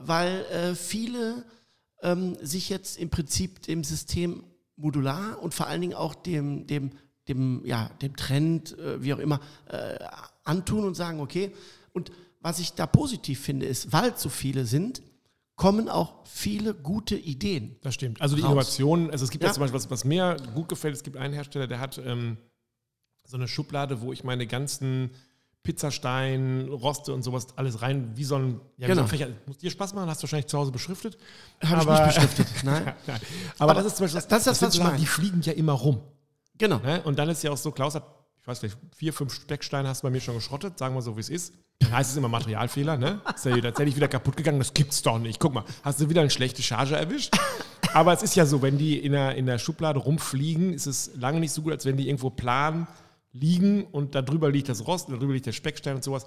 [0.00, 1.44] weil äh, viele
[2.02, 4.44] ähm, sich jetzt im Prinzip dem System
[4.76, 6.90] modular und vor allen Dingen auch dem, dem,
[7.28, 9.96] dem, ja, dem Trend, äh, wie auch immer, äh,
[10.44, 11.52] antun und sagen, okay.
[11.92, 15.02] Und was ich da positiv finde, ist, weil es so viele sind,
[15.56, 17.76] kommen auch viele gute Ideen.
[17.82, 18.20] Das stimmt.
[18.20, 18.50] Also die Raus.
[18.50, 19.48] Innovationen, also es gibt ja.
[19.48, 19.54] Ja.
[19.54, 22.36] zum Beispiel, was, was mir gut gefällt, es gibt einen Hersteller, der hat ähm,
[23.26, 25.10] so eine Schublade, wo ich meine ganzen
[25.62, 29.04] Pizzastein, Roste und sowas alles rein, wie so ein, ja, Genau.
[29.06, 29.28] Fächer.
[29.46, 31.18] Muss dir Spaß machen, hast du wahrscheinlich zu Hause beschriftet.
[31.64, 32.46] Habe ich nicht beschriftet.
[32.64, 32.94] Nein.
[33.06, 33.20] Nein.
[33.58, 34.96] Aber, Aber das ist zum Beispiel, das ist das, sind was ich meine.
[34.96, 36.00] Die fliegen ja immer rum.
[36.56, 36.78] Genau.
[36.78, 37.02] Ne?
[37.02, 38.04] Und dann ist ja auch so, Klaus hat,
[38.40, 41.16] ich weiß nicht, vier, fünf Stecksteine hast du bei mir schon geschrottet, sagen wir so,
[41.16, 41.52] wie es ist.
[41.80, 43.20] Dann heißt es immer Materialfehler, ne?
[43.34, 45.40] Ist ja tatsächlich wieder kaputt gegangen, das gibt's doch nicht.
[45.40, 47.36] Guck mal, hast du wieder eine schlechte Charge erwischt?
[47.92, 51.10] Aber es ist ja so, wenn die in der, in der Schublade rumfliegen, ist es
[51.16, 52.86] lange nicht so gut, als wenn die irgendwo plan
[53.40, 56.26] liegen und da drüber liegt das Rost, da drüber liegt der Speckstein und sowas.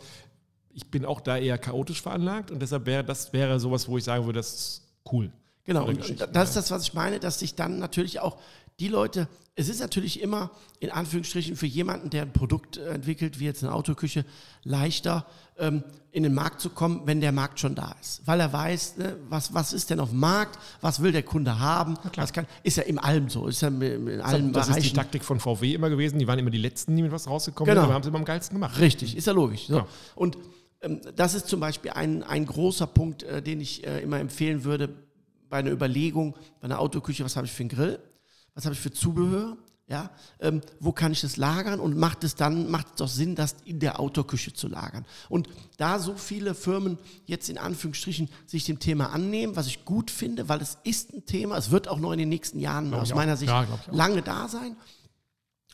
[0.73, 4.03] Ich bin auch da eher chaotisch veranlagt und deshalb wäre das wäre sowas, wo ich
[4.03, 5.31] sagen würde, das ist cool.
[5.65, 5.99] Genau, und
[6.33, 8.37] das ist das, was ich meine, dass sich dann natürlich auch
[8.79, 13.45] die Leute, es ist natürlich immer in Anführungsstrichen für jemanden, der ein Produkt entwickelt, wie
[13.45, 14.23] jetzt eine Autoküche,
[14.63, 15.25] leichter
[15.57, 18.21] ähm, in den Markt zu kommen, wenn der Markt schon da ist.
[18.25, 21.59] Weil er weiß, ne, was, was ist denn auf dem Markt, was will der Kunde
[21.59, 24.79] haben, was kann, ist ja im allem so, ist ja in allen Das ist die
[24.79, 24.95] Bereichen.
[24.95, 26.19] Taktik von VW immer gewesen.
[26.19, 27.81] Die waren immer die Letzten, die mit was rausgekommen Genau.
[27.81, 28.79] sind, aber haben sie immer am geilsten gemacht.
[28.79, 29.67] Richtig, ist ja logisch.
[29.67, 29.77] So.
[29.77, 29.87] Ja.
[30.15, 30.37] Und
[30.81, 34.63] ähm, das ist zum Beispiel ein, ein großer Punkt, äh, den ich äh, immer empfehlen
[34.63, 34.89] würde
[35.49, 37.99] bei einer Überlegung, bei einer Autoküche, was habe ich für einen Grill,
[38.53, 39.57] was habe ich für Zubehör,
[39.89, 43.35] ja, ähm, wo kann ich das lagern und macht es dann, macht es doch Sinn,
[43.35, 45.03] das in der Autoküche zu lagern.
[45.29, 50.11] Und da so viele Firmen jetzt in Anführungsstrichen sich dem Thema annehmen, was ich gut
[50.11, 53.07] finde, weil es ist ein Thema, es wird auch noch in den nächsten Jahren aus
[53.07, 53.17] ich auch.
[53.17, 54.77] meiner Sicht Ja, glaub lange da sein,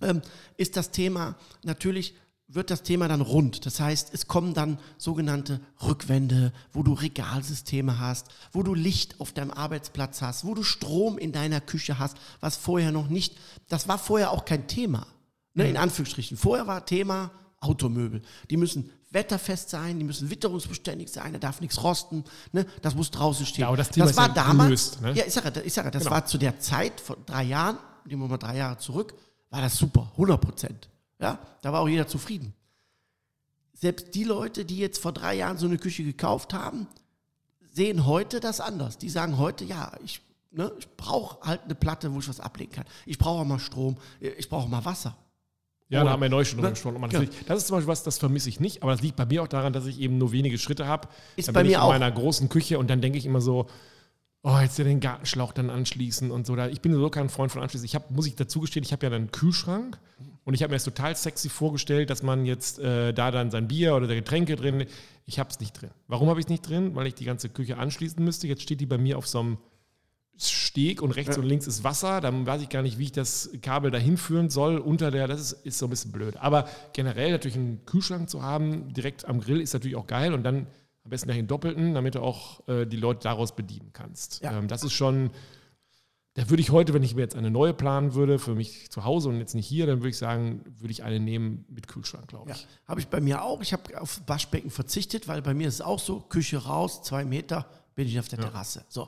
[0.01, 0.21] ähm,
[0.55, 2.15] ist das Thema natürlich
[2.55, 3.65] wird das Thema dann rund.
[3.65, 9.33] Das heißt, es kommen dann sogenannte Rückwände, wo du Regalsysteme hast, wo du Licht auf
[9.33, 13.35] deinem Arbeitsplatz hast, wo du Strom in deiner Küche hast, was vorher noch nicht,
[13.67, 15.05] das war vorher auch kein Thema.
[15.53, 16.35] Ne, in Anführungsstrichen.
[16.35, 18.21] Vorher war Thema Automöbel.
[18.49, 22.65] Die müssen wetterfest sein, die müssen witterungsbeständig sein, da darf nichts rosten, ne?
[22.81, 23.61] das muss draußen stehen.
[23.61, 25.13] Ja, aber das Thema ist war ja damals, gelöst, ne?
[25.13, 26.15] ja, ich sage, ich sage, das Genau.
[26.15, 29.13] war zu der Zeit, vor drei Jahren, nehmen wir mal drei Jahre zurück,
[29.49, 30.89] war das super, 100 Prozent.
[31.19, 32.53] Ja, da war auch jeder zufrieden.
[33.73, 36.87] Selbst die Leute, die jetzt vor drei Jahren so eine Küche gekauft haben,
[37.73, 38.97] sehen heute das anders.
[38.97, 42.71] Die sagen heute, ja, ich, ne, ich brauche halt eine Platte, wo ich was ablegen
[42.71, 42.85] kann.
[43.05, 45.17] Ich brauche auch mal Strom, ich brauche auch mal Wasser.
[45.89, 46.73] Ja, Oder- da haben wir neulich schon drüber Ne?
[46.73, 46.95] gesprochen.
[46.95, 47.01] Ja.
[47.01, 49.43] natürlich- Das ist zum Beispiel was, das vermisse ich nicht, aber das liegt bei mir
[49.43, 51.07] auch daran, dass ich eben nur wenige Schritte habe.
[51.35, 51.89] Ist Dann bei bin mir ich in auch.
[51.89, 53.67] meiner großen Küche und dann denke ich immer so,
[54.41, 56.55] oh, jetzt ja den Gartenschlauch dann anschließen und so.
[56.55, 57.85] Da- Ich bin so kein Freund von anschließen.
[57.85, 59.99] Ich habe, muss ich dazu gestehen, ich habe ja dann einen Kühlschrank
[60.45, 63.67] und ich habe mir das total sexy vorgestellt, dass man jetzt äh, da dann sein
[63.67, 64.85] Bier oder der Getränke drin,
[65.25, 65.89] ich habe es nicht drin.
[66.07, 66.95] Warum habe ich es nicht drin?
[66.95, 68.47] Weil ich die ganze Küche anschließen müsste.
[68.47, 69.57] Jetzt steht die bei mir auf so einem
[70.37, 73.49] Steg und rechts und links ist Wasser, dann weiß ich gar nicht, wie ich das
[73.61, 74.77] Kabel dahin führen soll.
[74.77, 76.35] Unter der, das ist, ist so ein bisschen blöd.
[76.37, 80.43] Aber generell natürlich einen Kühlschrank zu haben, direkt am Grill, ist natürlich auch geil und
[80.43, 80.67] dann
[81.05, 84.43] am besten gleich einen doppelten, damit du auch äh, die Leute daraus bedienen kannst.
[84.43, 84.57] Ja.
[84.57, 85.29] Ähm, das ist schon,
[86.35, 89.03] da würde ich heute, wenn ich mir jetzt eine neue planen würde, für mich zu
[89.05, 92.27] Hause und jetzt nicht hier, dann würde ich sagen, würde ich eine nehmen mit Kühlschrank,
[92.27, 92.67] glaube Ja, ich.
[92.87, 93.61] habe ich bei mir auch.
[93.61, 97.23] Ich habe auf Waschbecken verzichtet, weil bei mir ist es auch so, Küche raus, zwei
[97.25, 98.83] Meter, bin ich auf der Terrasse.
[98.89, 99.07] So,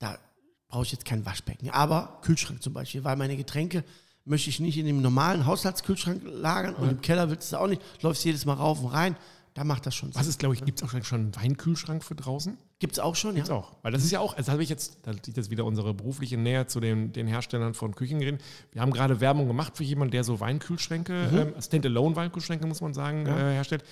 [0.00, 0.18] da
[0.66, 1.70] brauche ich jetzt kein Waschbecken.
[1.70, 3.84] Aber Kühlschrank zum Beispiel, weil meine Getränke
[4.24, 7.68] möchte ich nicht in dem normalen Haushaltskühlschrank lagern und im Keller willst du es auch
[7.68, 7.82] nicht.
[8.02, 9.16] Läufst jedes Mal rauf und rein.
[9.54, 10.20] Da macht das schon Sinn.
[10.20, 12.58] Was ist, glaube ich, gibt es auch schon einen Weinkühlschrank für draußen?
[12.80, 13.54] Gibt es auch schon, Gibt's ja?
[13.54, 13.76] auch.
[13.82, 16.36] Weil das ist ja auch, also habe ich jetzt, da liegt jetzt wieder unsere berufliche
[16.36, 18.40] Nähe zu den, den Herstellern von Küchengeräten.
[18.72, 21.38] Wir haben gerade Werbung gemacht für jemanden, der so Weinkühlschränke, Mhm.
[21.38, 23.84] ähm, Standalone-Weinkühlschränke, muss man sagen, äh, herstellt.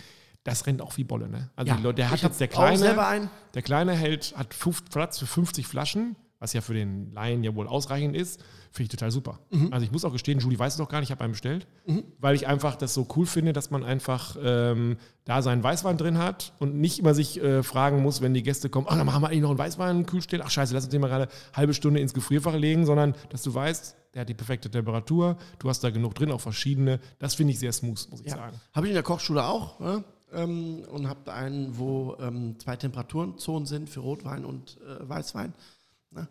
[0.44, 1.50] Das rennt auch wie Bolle, ne?
[1.54, 1.76] Also Ja.
[1.76, 4.48] die Leute, der hat jetzt der kleine, der kleine hält, hat
[4.90, 8.40] Platz für 50 Flaschen, was ja für den Laien ja wohl ausreichend ist.
[8.72, 9.38] Finde ich total super.
[9.50, 9.68] Mhm.
[9.72, 11.68] Also ich muss auch gestehen, Julie weiß es doch gar nicht, ich habe einen bestellt,
[12.18, 16.18] weil ich einfach das so cool finde, dass man einfach ähm, da seinen Weißwein drin
[16.18, 19.22] hat und nicht immer sich äh, fragen muss, wenn die Gäste kommen, ach, dann machen
[19.22, 21.74] wir eigentlich noch einen Weißwein im ach scheiße, lass uns den mal gerade eine halbe
[21.74, 25.84] Stunde ins Gefrierfach legen, sondern dass du weißt, der hat die perfekte Temperatur, du hast
[25.84, 26.98] da genug drin, auch verschiedene.
[27.20, 28.36] Das finde ich sehr smooth, muss ich Ja.
[28.36, 28.60] sagen.
[28.72, 29.78] Habe ich in der Kochschule auch.
[29.78, 30.02] Ne?
[30.32, 35.52] Ähm, und habe einen, wo ähm, zwei Temperaturenzonen sind für Rotwein und äh, Weißwein.
[36.14, 36.28] Ne?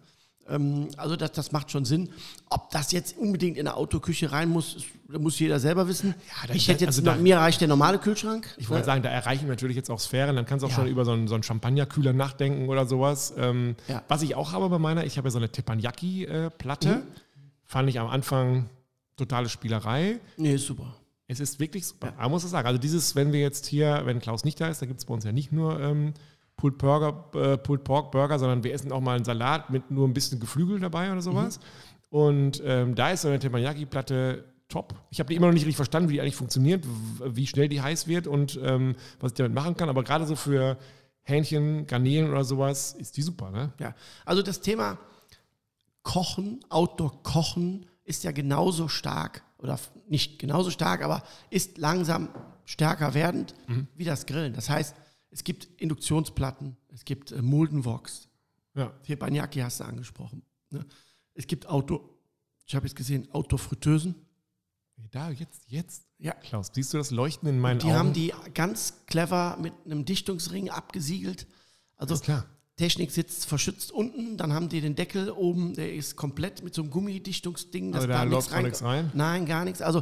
[0.50, 2.10] Ähm, also das, das macht schon Sinn.
[2.50, 6.16] Ob das jetzt unbedingt in eine Autoküche rein muss, muss jeder selber wissen.
[6.48, 8.48] da- ich hätte jetzt, also da- mir reicht der normale Kühlschrank.
[8.58, 10.36] Ich wollte sagen, da erreichen wir natürlich jetzt auch Sphären.
[10.36, 10.78] Dann kannst du auch Ja.
[10.78, 13.34] schon über so einen, so einen Champagnerkühler nachdenken oder sowas.
[13.38, 14.04] Ähm, Ja.
[14.08, 16.96] Was ich auch habe bei meiner, ich habe ja so eine Teppanyaki-Platte.
[16.98, 17.02] Mhm.
[17.66, 18.70] Fand ich am Anfang
[19.18, 20.20] totale Spielerei.
[20.38, 20.96] Nee, ist super.
[21.28, 22.14] Es ist wirklich super.
[22.18, 22.68] Man muss es sagen.
[22.68, 25.14] Also dieses, wenn wir jetzt hier, wenn Klaus nicht da ist, da gibt es bei
[25.14, 26.14] uns ja nicht nur ähm,
[26.62, 30.08] Pulled, Burger, äh, Pulled Pork Burger, sondern wir essen auch mal einen Salat mit nur
[30.08, 31.60] ein bisschen Geflügel dabei oder sowas.
[32.12, 34.94] Und ähm, da ist so eine Teppanyaki-Platte top.
[35.10, 36.86] Ich habe die immer noch nicht richtig verstanden, wie die eigentlich funktioniert,
[37.26, 39.90] wie schnell die heiß wird und ähm, was ich damit machen kann.
[39.90, 40.78] Aber gerade so für
[41.24, 43.50] Hähnchen, Garnelen oder sowas ist die super.
[43.50, 43.74] Ne?
[43.80, 43.96] Ja.
[44.24, 45.00] Also das Thema
[46.04, 52.30] Kochen, Outdoor-Kochen ist ja genauso stark, oder nicht genauso stark, aber ist langsam
[52.66, 53.56] stärker werdend
[53.96, 54.54] wie das Grillen.
[54.54, 54.96] Das heißt,
[55.32, 58.30] es gibt Induktionsplatten, es gibt äh, Muldenvox,
[58.76, 58.88] Ja.
[59.04, 60.44] Teppanyaki hast du angesprochen.
[60.70, 60.86] Ne?
[61.34, 62.18] Es gibt Auto,
[62.66, 64.16] ich habe jetzt gesehen, Autofritteusen.
[65.10, 66.06] Da, jetzt, jetzt.
[66.20, 66.34] Ja.
[66.34, 67.96] Klaus, siehst du das Leuchten in meinen Die Augen?
[67.96, 71.48] haben die ganz clever mit einem Dichtungsring abgesiegelt.
[71.98, 72.14] Also.
[72.82, 76.82] Technik sitzt verschützt unten, dann haben die den Deckel oben, der ist komplett mit so
[76.82, 77.94] einem Gummidichtungsding.
[77.94, 79.12] Also da läuft auch nichts rein?
[79.14, 79.82] Nein, gar nichts.
[79.82, 80.00] Also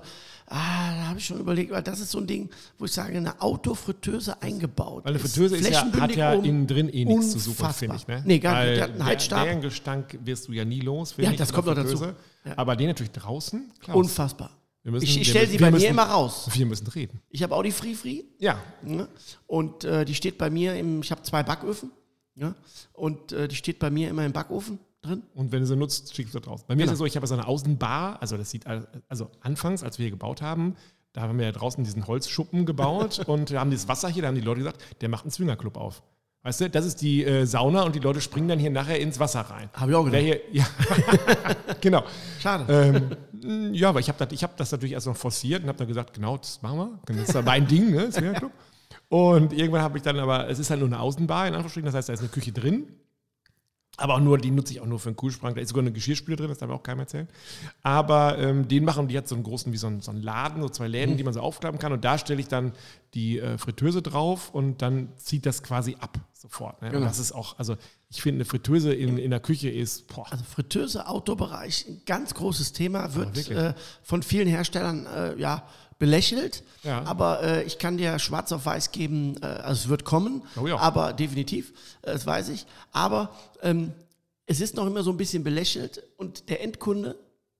[0.47, 3.17] ah, da habe ich schon überlegt, weil das ist so ein Ding, wo ich sage,
[3.17, 5.03] eine Autofritteuse eingebaut.
[5.03, 6.45] Weil eine Fritteuse ist ja, hat ja oben.
[6.45, 8.07] innen drin eh nichts zu suchen, finde ich.
[8.07, 8.23] Ne?
[8.25, 8.67] Nee, gar nicht.
[8.69, 9.43] Weil Der hat einen der- Heizstab.
[9.43, 11.15] Deren Gestank wirst du ja nie los.
[11.17, 12.05] Ja, das kommt der noch dazu.
[12.45, 12.53] Ja.
[12.55, 13.71] Aber den natürlich draußen.
[13.81, 14.51] Klaus, Unfassbar.
[14.83, 16.47] wir müssen- ich ich stelle sie bei müssen- mir immer raus.
[16.53, 17.19] Wir müssen reden.
[17.29, 18.23] Ich habe auch die Free Free.
[18.39, 19.09] Ja, Ne?
[19.47, 21.91] Und äh, die steht bei mir im, ich habe zwei Backöfen.
[22.39, 22.56] Ja?
[22.93, 25.23] Und äh, die steht bei mir immer im Backofen drin.
[25.34, 26.63] Und wenn du sie nutzt, schickst du das raus.
[26.67, 26.91] Bei mir Genau.
[26.91, 28.65] ist es so, ich habe so eine Außenbar, also das sieht,
[29.08, 30.75] also anfangs, als wir hier gebaut haben,
[31.13, 34.28] da haben wir ja draußen diesen Holzschuppen gebaut und wir haben dieses Wasser hier, da
[34.28, 36.04] haben die Leute gesagt, der macht einen Swingerclub auf.
[36.41, 39.19] Weißt du, das ist die äh, Sauna und die Leute springen dann hier nachher ins
[39.19, 39.69] Wasser rein.
[39.73, 40.21] Habe ich auch gedacht.
[40.21, 40.65] hier, ja,
[41.82, 42.04] genau.
[42.39, 43.17] Schade.
[43.43, 45.78] Ähm, ja, aber ich habe das, ich hab das natürlich erst noch forciert und habe
[45.80, 46.99] dann gesagt, genau, das machen wir.
[47.06, 48.10] Das ist ja mein Ding, ne?
[48.10, 48.52] Swingerclub.
[49.10, 51.95] Und irgendwann habe ich dann aber, es ist halt nur eine Außenbar, in Anführungsstrichen, das
[51.95, 52.88] heißt, da ist eine Küche drin.
[53.98, 55.56] Aber auch nur, die nutze ich auch nur für einen Kühlschrank.
[55.56, 57.28] Da ist sogar eine Geschirrspüle drin, das darf ich auch keinem erzählen.
[57.84, 60.62] Aber ähm, den machen die hat so einen großen, wie so einen, so einen Laden,
[60.62, 61.91] so zwei Läden, die man so aufklappen kann.
[61.91, 62.72] Und da stelle ich dann
[63.13, 66.82] die äh, Fritteuse drauf und dann zieht das quasi ab sofort.
[66.82, 66.88] Ne?
[66.89, 67.08] Und Genau.
[67.08, 67.76] das ist auch, also
[68.10, 72.34] ich finde, eine Fritteuse in, in der Küche ist, boah, Also Fritteuse, Autobereich, ein ganz
[72.36, 75.67] großes Thema, wird äh, von vielen Herstellern äh, ja,
[75.99, 76.63] belächelt.
[76.83, 77.03] Ja.
[77.03, 80.65] Aber äh, ich kann dir schwarz auf weiß geben, äh, also es wird kommen, Oh
[80.65, 80.77] ja.
[80.77, 82.65] aber definitiv, äh, das weiß ich.
[82.91, 83.29] Aber
[83.62, 83.91] ähm,
[84.47, 87.15] es ist noch immer so ein bisschen belächelt und der Endkunde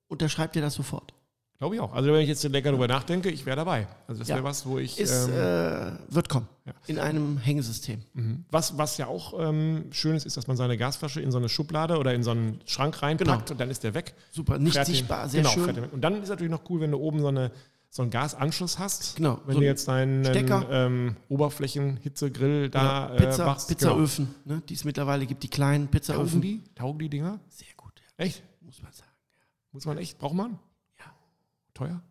[0.08, 1.13] unterschreibt dir das sofort.
[1.60, 1.93] glaube ich auch.
[1.93, 3.86] Also wenn ich jetzt lecker drüber nachdenke, ich wäre dabei.
[4.08, 4.36] Also das Ja.
[4.36, 4.97] wäre was, wo ich...
[4.97, 6.47] Ist, ähm, äh, wird kommen.
[6.65, 6.73] ja.
[6.88, 8.02] In einem Hängesystem.
[8.49, 11.49] Was, was ja auch ähm, schön ist, ist, dass man seine Gasflasche in so eine
[11.49, 13.52] Schublade oder in so einen Schrank reinpackt Genau.
[13.52, 14.15] und dann ist der weg.
[14.32, 15.75] Super, nicht Fährt den- sichtbar, sehr genau, schön.
[15.75, 15.84] den.
[15.89, 17.52] Und dann ist natürlich noch cool, wenn du oben so, eine,
[17.89, 19.15] so einen Gasanschluss hast.
[19.15, 20.23] Genau, Wenn so du jetzt deinen
[20.69, 23.67] ähm, Oberflächenhitzegrill da Ja, äh, Pizza, machst.
[23.67, 25.99] Pizzaöfen, ne, die es mittlerweile gibt, die kleinen Genau.
[25.99, 26.41] Taugen Pizzaöfen.
[26.41, 26.63] die?
[26.75, 27.39] Taugen die Dinger?
[27.49, 28.43] Sehr gut, ja, Echt?
[28.62, 29.10] muss man sagen.
[29.71, 30.17] Muss man echt?
[30.19, 30.60] Braucht man?
[30.99, 31.06] Ja.
[31.73, 32.02] Teuer?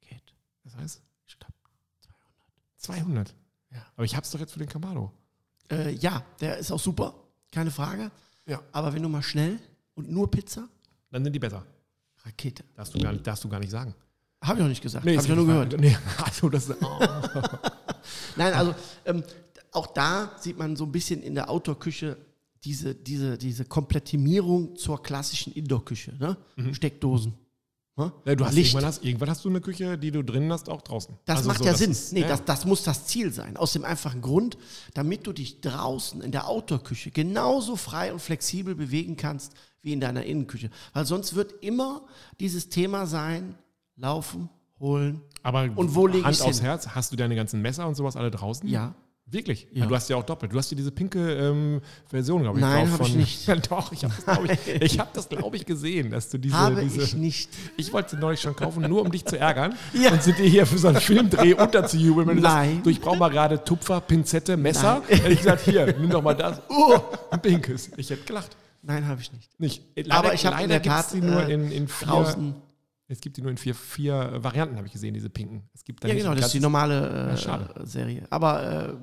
[0.00, 0.34] Geht.
[0.64, 1.02] Das heißt?
[1.26, 1.54] Ich glaube,
[2.78, 3.34] 200.
[3.72, 3.84] Ja.
[3.96, 5.12] Aber ich hab's doch jetzt für den Camaro.
[5.70, 7.14] Äh, ja, der ist auch super,
[7.50, 8.10] keine Frage.
[8.46, 8.60] Ja.
[8.72, 9.58] Aber wenn du mal schnell
[9.94, 10.68] und nur Pizza,
[11.10, 11.64] Dann sind die besser.
[12.24, 12.64] Rakete.
[12.74, 13.94] Darfst du gar nicht, darfst du gar nicht sagen.
[14.46, 15.78] Habe ich auch nicht gesagt, habe ist ich ja nur gehört.
[15.80, 16.74] Nee, also das, oh.
[18.36, 19.22] Nein, also ähm,
[19.72, 22.16] auch da sieht man so ein bisschen in der Outdoor-Küche
[22.64, 26.14] diese, diese, diese Komplettimierung zur klassischen Indoor-Küche.
[26.18, 26.36] Ne?
[26.72, 27.34] Steckdosen.
[27.96, 28.12] Ne?
[28.24, 28.70] Ja, du hast Licht.
[28.72, 31.14] irgendwann, hast, irgendwann hast du eine Küche, die du drin hast, auch draußen.
[31.26, 31.90] Das Also macht so, ja das Sinn.
[31.92, 32.28] ist- nee, ja.
[32.28, 33.56] das, das muss das Ziel sein.
[33.56, 34.56] Aus dem einfachen Grund,
[34.94, 39.52] damit du dich draußen in der Outdoor-Küche genauso frei und flexibel bewegen kannst
[39.82, 40.70] wie in deiner Innenküche.
[40.92, 42.02] Weil sonst wird immer
[42.40, 43.54] dieses Thema sein,
[43.96, 44.48] laufen,
[44.80, 45.20] holen.
[45.42, 46.66] Aber Und wo lege Hand aufs hin?
[46.66, 48.68] Herz, hast du deine ganzen Messer und sowas alle draußen?
[48.68, 48.94] Ja.
[49.26, 49.66] Wirklich?
[49.72, 49.86] Ja.
[49.86, 50.52] Du hast ja auch doppelt.
[50.52, 52.64] Du hast ja diese pinke ähm, Version, glaube ich.
[52.64, 53.46] Nein, drauf hab ich nicht.
[53.46, 56.36] Ja, doch, ich habe das, glaube ich, ich, hab das, glaub ich, gesehen, dass du
[56.36, 56.54] diese.
[56.54, 57.50] Habe diese ich nicht.
[57.78, 59.74] Ich wollte sie neulich schon kaufen, nur um dich zu ärgern.
[59.94, 60.12] Ja.
[60.12, 62.26] Und sind dir hier für so einen Filmdreh unterzujubeln.
[62.28, 62.70] Wenn du Nein.
[62.70, 65.02] sagst, du, ich brauche mal gerade Tupfer, Pinzette, Messer.
[65.06, 66.60] Hätte ich gesagt, hier, nimm doch mal das.
[66.68, 66.98] Oh.
[67.30, 67.90] Ein pinkes.
[67.96, 68.56] Ich hätte gelacht.
[68.82, 69.58] Nein, habe ich nicht.
[69.58, 69.82] Nicht.
[70.10, 72.54] Aber ich habe in der Tat die nur äh, in, in vier, draußen.
[73.06, 75.68] Es gibt die nur in vier, vier Varianten, habe ich gesehen, diese pinken.
[75.74, 77.68] Es gibt Ja, genau, das ist die normale schade.
[77.80, 78.26] äh, Serie.
[78.30, 78.94] Aber äh,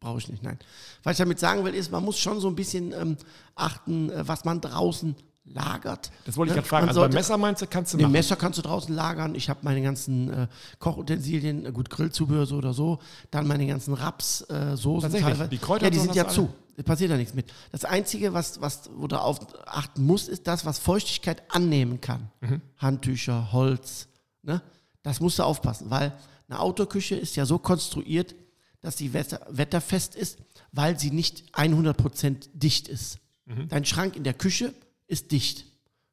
[0.00, 0.58] brauche ich nicht, nein.
[1.02, 3.16] Was ich damit sagen will, ist, man muss schon so ein bisschen ähm,
[3.54, 6.10] achten, äh, was man draußen lagert.
[6.24, 6.60] Das wollte ich Ne?
[6.62, 6.82] gerade fragen.
[6.86, 8.12] Man Also beim Messer meinst du, kannst du Nee, machen.
[8.12, 9.34] Messer kannst du draußen lagern.
[9.34, 10.46] Ich habe meine ganzen äh,
[10.78, 12.98] Kochutensilien, äh, gut, Grillzubehör so oder so.
[13.30, 15.48] Dann meine ganzen Raps, äh, teilweise.
[15.48, 16.48] die Kräuter ja, die sind ja zu.
[16.76, 17.52] Da passiert ja nichts mit.
[17.70, 22.30] Das Einzige, was, was wo du auf achten musst, ist das, was Feuchtigkeit annehmen kann.
[22.40, 22.62] Mhm.
[22.78, 24.08] Handtücher, Holz.
[24.42, 24.60] Ne?
[25.02, 26.12] Das musst du aufpassen, weil
[26.48, 28.34] eine Autoküche ist ja so konstruiert,
[28.80, 30.38] dass sie wetter, wetterfest ist,
[30.72, 33.18] weil sie nicht 100% dicht ist.
[33.46, 33.68] Mhm.
[33.68, 34.74] Dein Schrank in der Küche
[35.06, 35.66] ist dicht.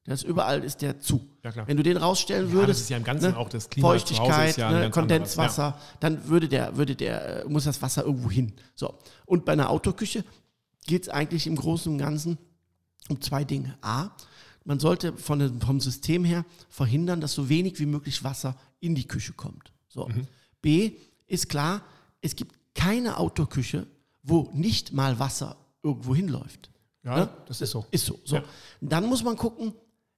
[0.06, 1.28] Das überall ist der zu.
[1.44, 1.68] Ja.
[1.68, 3.90] Wenn du den rausstellen Ja, würdest, das ist ja im Ganzen ne, auch das Klima
[3.90, 8.32] Feuchtigkeit, ist ja ne, Kondenswasser, dann würde der, würde der, äh, muss das Wasser irgendwo
[8.32, 8.54] hin.
[8.74, 8.98] So.
[9.26, 10.26] Und bei einer Autoküche
[10.88, 12.40] geht es eigentlich im Großen und Ganzen
[13.10, 13.78] um zwei Dinge.
[13.82, 14.10] A,
[14.64, 19.08] man sollte von vom System her verhindern, dass so wenig wie möglich Wasser in die
[19.08, 19.72] Küche kommt.
[19.88, 20.08] So.
[20.08, 20.28] Mhm.
[20.62, 20.94] B,
[21.28, 21.84] ist klar,
[22.22, 23.86] es gibt keine Autoküche,
[24.24, 26.71] wo nicht mal Wasser irgendwo hinläuft.
[27.04, 27.30] Ja, Ne?
[27.48, 27.86] das ist so.
[27.92, 28.20] Ist so.
[28.24, 28.36] so.
[28.38, 28.44] Ja.
[28.82, 29.74] Dann muss man gucken,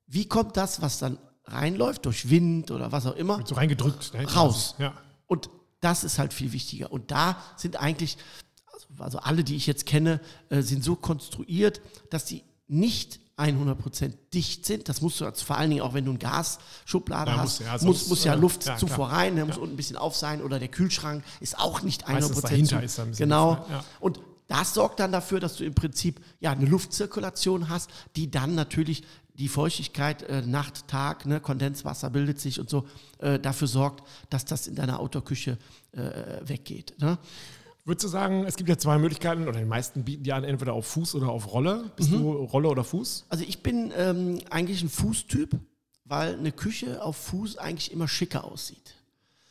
[0.07, 4.13] wie kommt das, was dann reinläuft, durch Wind oder was auch immer, Wird so reingedrückt.
[4.13, 4.25] Ne?
[4.33, 4.75] Raus.
[4.77, 4.93] Ja.
[5.27, 5.49] und
[5.81, 6.91] das ist halt viel wichtiger.
[6.93, 8.17] Und da sind eigentlich,
[8.71, 14.15] also- also alle, die ich jetzt kenne, äh, sind so konstruiert, dass die nicht 100%
[14.33, 14.87] dicht sind.
[14.87, 17.65] Das musst du als, vor allen Dingen auch, wenn du eine Gasschublade Ja, hast, muss-
[17.67, 19.11] ja, muss, sonst, muss ja äh, Luftzufuhr ja, klar.
[19.11, 22.13] rein, der muss unten ein bisschen auf sein oder der Kühlschrank ist auch nicht 100%
[22.13, 22.85] Meistens dahinter zu.
[22.85, 23.55] ist da ein bisschen Genau.
[23.55, 23.83] Luft, ne?
[23.99, 28.55] Und das sorgt dann dafür, dass du im Prinzip ja eine Luftzirkulation hast, die dann
[28.55, 29.03] natürlich
[29.35, 32.85] die Feuchtigkeit äh, Nacht, Tag, ne, Kondenswasser bildet sich und so,
[33.19, 35.57] äh, dafür sorgt, dass das in deiner Outdoor-Küche
[35.91, 36.01] äh,
[36.47, 36.93] weggeht.
[36.99, 37.17] Ne?
[37.85, 40.73] Würdest du sagen, es gibt ja zwei Möglichkeiten, oder die meisten bieten die an, entweder
[40.73, 41.91] auf Fuß oder auf Rolle.
[41.95, 42.19] Bist mhm.
[42.19, 43.25] du Rolle oder Fuß?
[43.29, 45.57] Also ich bin ähm, eigentlich ein Fußtyp,
[46.05, 48.95] weil eine Küche auf Fuß eigentlich immer schicker aussieht.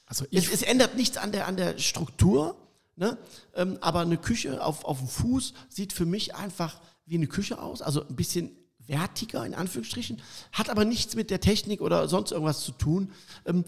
[0.06, 2.56] Also es, es, ändert nichts an der, an der Struktur,
[2.96, 3.18] ne?
[3.54, 7.60] Ähm, aber eine Küche auf, auf dem Fuß sieht für mich einfach wie eine Küche
[7.60, 10.20] aus, also ein bisschen wertiger in Anführungsstrichen,
[10.52, 13.12] hat aber nichts mit der Technik oder sonst irgendwas zu tun.
[13.44, 13.64] Ähm,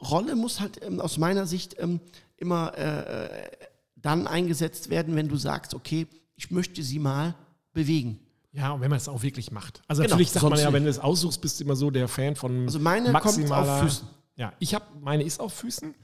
[0.00, 2.00] Rolle muss halt ähm, aus meiner Sicht ähm,
[2.36, 3.50] immer äh, äh,
[3.96, 7.36] dann eingesetzt werden, wenn du sagst, okay, ich möchte sie mal
[7.72, 8.18] bewegen.
[8.52, 9.80] Ja, und wenn man es auch wirklich macht.
[9.86, 12.08] Also genau, natürlich sagt man ja, wenn du es aussuchst, bist du immer so der
[12.08, 14.08] Fan von Also meine maximaler, kommt auf Füßen.
[14.36, 15.94] Ja, ich habe, meine ist auf Füßen.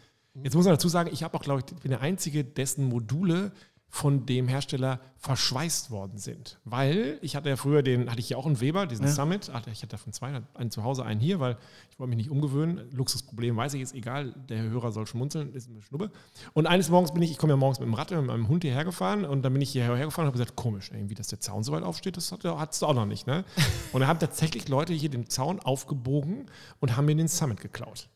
[0.43, 3.53] Jetzt muss man dazu sagen, ich habe auch, glaube ich, bin der Einzige, dessen Module
[3.91, 6.59] von dem Hersteller verschweißt worden sind.
[6.65, 9.13] Weil ich hatte ja früher den, hatte ich ja auch einen Weber, diesen ja.
[9.13, 9.51] Summit.
[9.73, 11.57] Ich hatte davon zwei, einen zu Hause, einen hier, weil
[11.91, 12.91] ich wollte mich nicht umgewöhnen.
[12.93, 16.11] Luxusproblem weiß ich, ist egal, der Hörer soll schmunzeln, ist eine Schnuppe.
[16.53, 18.63] Und eines Morgens bin ich, ich komme ja morgens mit dem Rad, mit meinem Hund
[18.63, 21.41] hierher gefahren und dann bin ich hierher gefahren und habe gesagt, komisch, irgendwie, dass der
[21.41, 23.27] Zaun so weit aufsteht, das hat es auch noch nicht.
[23.27, 23.45] Ne?
[23.93, 26.47] Und da haben tatsächlich Leute hier den Zaun aufgebogen
[26.79, 28.09] und haben mir den Summit geklaut.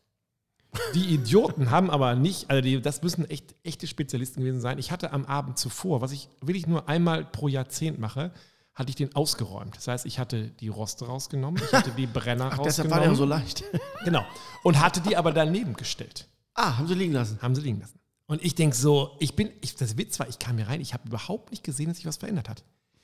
[0.95, 4.79] Die Idioten haben aber nicht, also die, das müssen echt echte Spezialisten gewesen sein.
[4.79, 8.31] Ich hatte am Abend zuvor, was ich wirklich nur einmal pro Jahrzehnt mache,
[8.73, 9.75] hatte ich den ausgeräumt.
[9.75, 12.65] Das heißt, ich hatte die Roste rausgenommen, ich hatte die Brenner Ach, rausgenommen.
[12.65, 13.63] Deshalb war der so leicht.
[14.03, 14.25] genau.
[14.63, 16.27] Und hatte die aber daneben gestellt.
[16.55, 17.39] Ah, haben sie liegen lassen.
[17.41, 17.99] Haben sie liegen lassen.
[18.25, 20.93] Und ich denke so, ich bin, ich, das Witz war, ich kam hier rein, ich
[20.93, 22.63] habe überhaupt nicht gesehen, dass sich was verändert hat.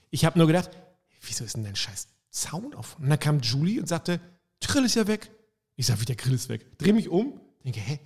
[0.10, 0.71] Ich habe nur gedacht,
[1.21, 2.97] wieso ist denn dein scheiß Zaun auf?
[2.99, 4.19] Und dann kam Julie und sagte,
[4.62, 5.32] Grill ist ja weg.
[5.75, 6.77] Ich sage, wie der Grill ist weg.
[6.77, 7.39] Dreh mich um,
[7.71, 7.99] denke, hä?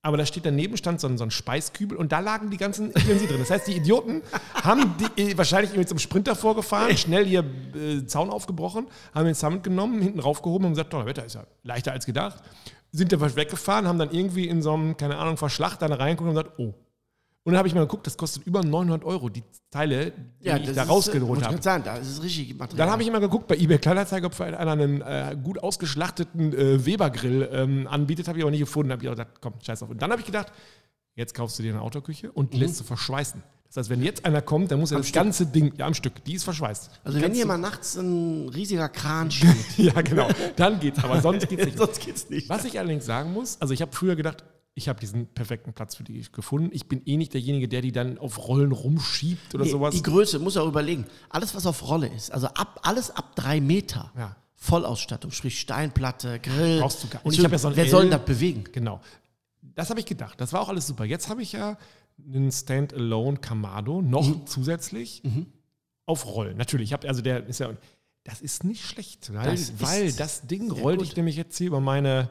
[0.00, 2.90] Aber da steht daneben stand so ein, so ein Speiskübel und da lagen die ganzen
[2.90, 3.40] Utensilien drin.
[3.40, 4.22] Das heißt, die Idioten
[4.54, 9.26] haben die, äh, wahrscheinlich mit so einem Sprinter vorgefahren, schnell ihr äh, Zaun aufgebrochen, haben
[9.26, 12.42] den Summit genommen, hinten raufgehoben und gesagt, Wetter ist ja leichter als gedacht.
[12.92, 16.36] Sind dann weggefahren, haben dann irgendwie in so einem, keine Ahnung, Verschlag dann reingeguckt und
[16.36, 16.74] gesagt, oh,
[17.48, 20.58] und dann habe ich mal geguckt, das kostet über 900 Euro, die Teile, die ja,
[20.58, 21.62] ich da rausgeholt habe.
[21.62, 22.76] Sagen, das ist richtig Material.
[22.76, 26.84] Dann habe ich immer geguckt bei eBay Kleinanzeigen, ob einer einen äh, gut ausgeschlachteten äh,
[26.84, 28.92] Weber-Grill ähm, anbietet, habe ich aber nicht gefunden.
[28.92, 29.88] habe ich auch gedacht, komm, scheiß auf.
[29.88, 30.52] Und dann habe ich gedacht,
[31.14, 32.60] jetzt kaufst du dir eine Autoküche und mhm.
[32.60, 33.42] lässt du verschweißen.
[33.68, 35.22] Das heißt, wenn jetzt einer kommt, dann muss er das Stück.
[35.22, 37.00] ganze Ding, ja, am Stück, die ist verschweißt.
[37.02, 39.56] Also wenn hier mal nachts ein riesiger Kran steht.
[39.78, 41.78] ja, genau, dann geht's, aber sonst geht's nicht.
[41.78, 42.50] sonst geht's nicht.
[42.50, 45.96] Was ich allerdings sagen muss, also ich habe früher gedacht, ich habe diesen perfekten Platz
[45.96, 46.70] für die gefunden.
[46.72, 49.94] Ich bin eh nicht derjenige, der die dann auf Rollen rumschiebt oder nee, sowas.
[49.94, 51.04] Die Größe, muss auch überlegen.
[51.30, 54.12] Alles, was auf Rolle ist, also ab, alles ab drei Meter.
[54.16, 54.36] Ja.
[54.54, 56.80] Vollausstattung, sprich Steinplatte, Grill.
[56.80, 58.64] Brauchst du gar Und ich ja so Wer L, soll denn das bewegen?
[58.72, 59.00] Genau.
[59.62, 60.40] Das habe ich gedacht.
[60.40, 61.04] Das war auch alles super.
[61.04, 61.78] Jetzt habe ich ja
[62.26, 64.46] einen Standalone Kamado noch mhm.
[64.46, 65.46] zusätzlich mhm.
[66.06, 66.56] auf Rollen.
[66.56, 67.70] Natürlich, ich habe also der ist ja
[68.24, 71.80] das ist nicht schlecht, weil das, weil das Ding rollte ich nämlich jetzt hier über
[71.80, 72.28] meine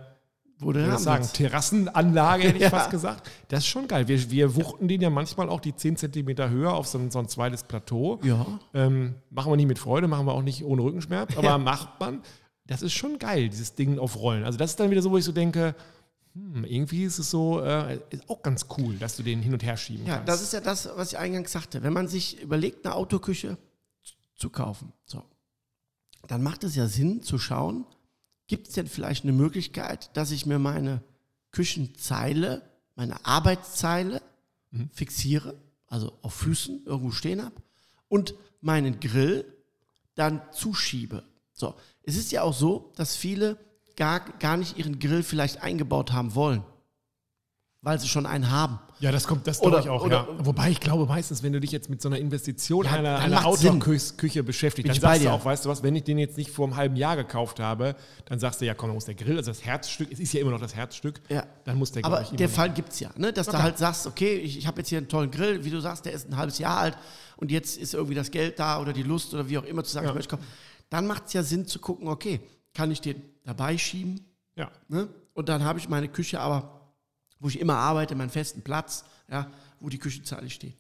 [0.60, 2.70] Wurde ich sagen, Terrassenanlage, hätte ich ja.
[2.70, 3.30] fast gesagt.
[3.48, 4.08] Das ist schon geil.
[4.08, 7.20] Wir, wir wuchten den ja manchmal auch die 10 cm höher auf so ein, so
[7.20, 8.20] ein zweites Plateau.
[8.24, 8.46] Ja.
[8.74, 11.58] Ähm, machen wir nicht mit Freude, machen wir auch nicht ohne Rückenschmerz, aber ja.
[11.58, 12.22] macht man.
[12.66, 14.44] Das ist schon geil, dieses Ding auf Rollen.
[14.44, 15.76] Also das ist dann wieder so, wo ich so denke,
[16.34, 19.64] hm, irgendwie ist es so, äh, ist auch ganz cool, dass du den hin und
[19.64, 20.28] her schieben ja, kannst.
[20.28, 21.84] Ja, das ist ja das, was ich eingangs sagte.
[21.84, 23.58] Wenn man sich überlegt, eine Autoküche
[24.36, 25.24] zu kaufen, so,
[26.28, 27.86] dann macht es ja Sinn zu schauen,
[28.48, 31.02] Gibt es denn vielleicht eine Möglichkeit, dass ich mir meine
[31.52, 32.62] Küchenzeile,
[32.96, 34.22] meine Arbeitszeile
[34.72, 34.90] mhm.
[34.92, 35.56] fixiere,
[35.88, 37.56] also auf Füßen irgendwo stehen habe
[38.08, 39.46] und meinen Grill
[40.16, 41.24] dann zuschiebe?
[41.54, 43.58] So, es ist ja auch so, dass viele
[43.98, 46.64] gar, gar nicht ihren Grill vielleicht eingebaut haben wollen,
[47.82, 48.80] weil sie schon einen haben.
[49.00, 50.04] Ja, das kommt, das glaube ich auch.
[50.04, 50.46] Oder, ja.
[50.46, 53.46] Wobei ich glaube meistens, wenn du dich jetzt mit so einer Investition ja, einer, einer
[53.46, 56.66] Outdoor-Küche beschäftigst, dann sagst du auch, weißt du was, wenn ich den jetzt nicht vor
[56.66, 59.52] einem halben Jahr gekauft habe, dann sagst du ja, komm, dann muss der Grill, also
[59.52, 61.46] das Herzstück, es ist ja immer noch das Herzstück, ja.
[61.64, 62.14] dann muss der Grill.
[62.14, 63.32] Aber der Fall gibt es ja, ne?
[63.32, 63.58] dass okay.
[63.58, 66.06] du halt sagst, okay, ich, ich habe jetzt hier einen tollen Grill, wie du sagst,
[66.06, 66.98] der ist ein halbes Jahr alt
[67.36, 69.92] und jetzt ist irgendwie das Geld da oder die Lust oder wie auch immer zu
[69.92, 70.12] sagen, ja.
[70.12, 70.48] ich möchte kommen.
[70.90, 72.40] Dann macht es ja Sinn zu gucken, okay,
[72.74, 74.22] kann ich den dabei schieben?
[74.56, 74.72] Ja.
[74.88, 75.08] Ne?
[75.34, 76.77] Und dann habe ich meine Küche aber,
[77.40, 80.78] wo ich immer arbeite, meinen festen Platz, ja, wo die Küchenzeile steht.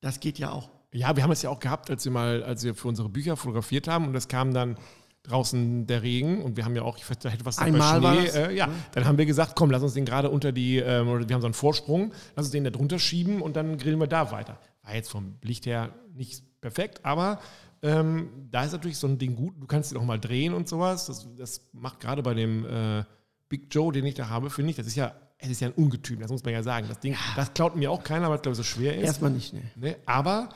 [0.00, 0.70] Das geht ja auch.
[0.92, 3.36] Ja, wir haben es ja auch gehabt, als wir mal, als wir für unsere Bücher
[3.36, 4.78] fotografiert haben und es kam dann
[5.24, 8.28] draußen der Regen und wir haben ja auch, ich weiß, da hätte was Einmal Schnee,
[8.28, 11.28] äh, ja, dann haben wir gesagt, komm, lass uns den gerade unter die, ähm, oder
[11.28, 14.06] wir haben so einen Vorsprung, lass uns den da drunter schieben und dann grillen wir
[14.06, 14.58] da weiter.
[14.82, 17.40] War jetzt vom Licht her nicht perfekt, aber
[17.82, 20.68] ähm, da ist natürlich so ein Ding gut, du kannst ihn auch mal drehen und
[20.68, 21.06] sowas.
[21.06, 23.04] Das, das macht gerade bei dem äh,
[23.48, 25.74] Big Joe, den ich da habe, finde ich, das ist ja es ist ja ein
[25.74, 26.86] Ungetüm, das muss man ja sagen.
[26.88, 27.18] Das Ding, ja.
[27.36, 29.04] das klaut mir auch keiner, weil es, glaube ich, so schwer ist.
[29.04, 29.62] Erstmal nicht, ne.
[29.76, 29.96] ne?
[30.04, 30.48] Aber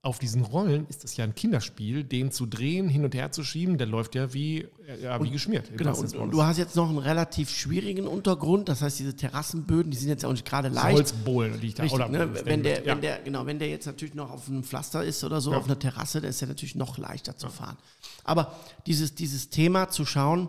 [0.00, 3.42] auf diesen Rollen ist das ja ein Kinderspiel, den zu drehen, hin und her zu
[3.42, 5.76] schieben, der läuft ja wie, äh, ja, wie geschmiert.
[5.76, 9.90] Genau, und, und, du hast jetzt noch einen relativ schwierigen Untergrund, das heißt, diese Terrassenböden,
[9.90, 10.96] die sind jetzt auch nicht gerade leicht.
[10.96, 12.30] Holzbohlen, die ich da Richtig, oder, ne?
[12.44, 12.94] wenn, der, ja.
[12.94, 15.58] wenn, der, genau, wenn der jetzt natürlich noch auf einem Pflaster ist oder so, Ja.
[15.58, 17.76] auf einer Terrasse, der ist ja natürlich noch leichter zu fahren.
[18.22, 18.54] Aber
[18.86, 20.48] dieses, dieses Thema zu schauen,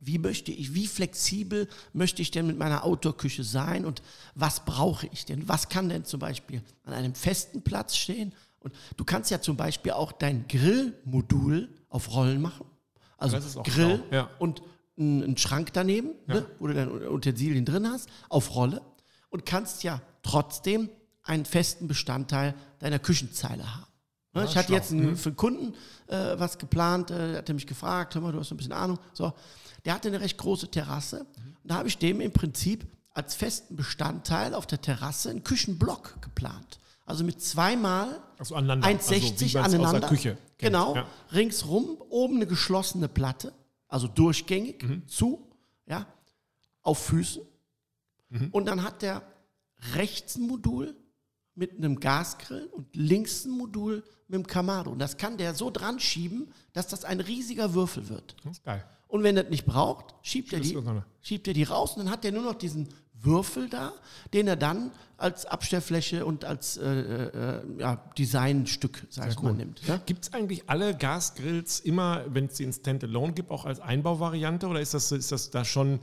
[0.00, 4.02] wie möchte ich, wie flexibel möchte ich denn mit meiner Outdoor-Küche sein und
[4.34, 5.48] was brauche ich denn?
[5.48, 8.32] Was kann denn zum Beispiel an einem festen Platz stehen?
[8.60, 12.66] Und du kannst ja zum Beispiel auch dein Grillmodul auf Rollen machen.
[13.16, 14.30] Also Grill ja.
[14.38, 14.62] und
[14.96, 18.82] einen Schrank daneben, ne, wo du deine Utensilien drin hast, auf Rolle
[19.30, 20.88] und kannst ja trotzdem
[21.22, 23.86] einen festen Bestandteil deiner Küchenzeile haben.
[24.34, 24.76] Ne, ich hatte schlau.
[24.76, 25.74] jetzt einen, für einen Kunden
[26.06, 28.98] äh, was geplant, äh, hatte mich gefragt, hör mal, du hast ein bisschen Ahnung.
[29.12, 29.32] So,
[29.88, 31.20] der hatte eine recht große Terrasse
[31.62, 36.20] und da habe ich dem im Prinzip als festen Bestandteil auf der Terrasse einen Küchenblock
[36.20, 36.78] geplant.
[37.06, 38.86] Also mit zweimal Also aneinander.
[38.86, 40.06] 1,60 Also aneinander.
[40.08, 40.72] Küche kennt.
[40.74, 40.94] Genau.
[40.94, 41.06] Ja.
[41.32, 43.54] Ringsrum, oben eine geschlossene Platte,
[43.88, 45.08] also durchgängig Mhm.
[45.08, 45.48] zu,
[45.86, 46.04] ja,
[46.82, 47.40] auf Füßen.
[48.28, 48.48] Mhm.
[48.52, 49.22] Und dann hat der
[49.94, 50.94] rechts ein Modul
[51.54, 54.90] mit einem Gasgrill und links ein Modul mit einem Kamado.
[54.90, 58.36] Und das kann der so dran schieben, dass das ein riesiger Würfel wird.
[58.44, 58.84] Das ist geil.
[59.08, 60.78] Und wenn er das nicht braucht, schiebt er, die,
[61.22, 62.88] schiebt er die raus und dann hat er nur noch diesen
[63.20, 63.92] Würfel da,
[64.32, 69.80] den er dann als Abstellfläche und als äh, äh, ja, Designstück, sag ich mal, nimmt.
[69.86, 70.00] Ja?
[70.06, 74.80] Gibt es eigentlich alle Gasgrills immer, wenn es den Standalone gibt, auch als Einbauvariante oder
[74.80, 75.98] ist das, ist das da schon,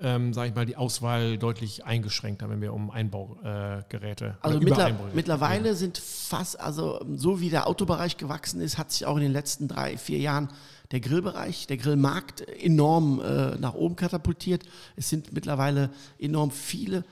[0.00, 4.84] ähm, sage ich mal, die Auswahl deutlich eingeschränkter, wenn wir um Einbaugeräte, äh, Also mittler,
[4.84, 9.22] Einbaugeräte mittlerweile sind fast, also so wie der Autobereich gewachsen ist, hat sich auch in
[9.22, 10.48] den letzten drei, vier Jahren
[10.90, 14.64] der Grillbereich, der Grillmarkt enorm äh, nach oben katapultiert.
[14.96, 17.04] Es sind mittlerweile enorm viele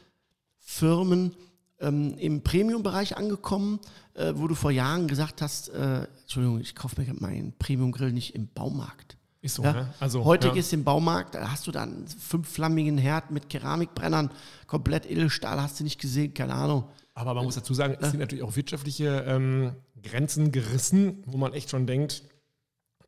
[0.58, 1.34] Firmen
[1.80, 3.80] ähm, im Premium-Bereich angekommen,
[4.14, 8.34] äh, wo du vor Jahren gesagt hast, äh, Entschuldigung, ich kaufe mir meinen Premium-Grill nicht
[8.34, 9.16] im Baumarkt.
[9.40, 9.72] Ist so, Ja?
[9.72, 9.94] ne?
[9.98, 10.54] Also, Heute ja.
[10.54, 14.30] ist im Baumarkt, da hast du dann einen fünfflammigen Herd mit Keramikbrennern,
[14.68, 16.84] komplett Edelstahl, hast du nicht gesehen, keine Ahnung.
[17.14, 21.52] Aber man muss dazu sagen, es sind natürlich auch wirtschaftliche ähm, Grenzen gerissen, wo man
[21.52, 22.22] echt schon denkt,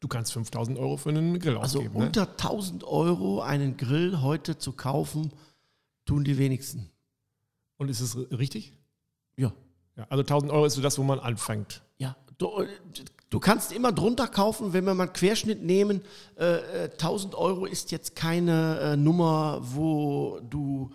[0.04, 1.98] du kannst 5000 Euro für einen Grill Also ausgeben.
[1.98, 2.06] ne?
[2.06, 5.32] unter 1000 Euro einen Grill heute zu kaufen,
[6.04, 6.90] tun die wenigsten.
[7.78, 8.74] Und ist es richtig?
[9.36, 9.52] Ja.
[9.96, 11.80] Ja, also 1000 Euro ist so das, wo man anfängt.
[11.96, 12.50] Ja, du,
[13.30, 16.02] du kannst immer drunter kaufen, wenn wir mal einen Querschnitt nehmen.
[16.38, 20.90] Äh, äh, 1000 Euro ist jetzt keine äh, Nummer, wo du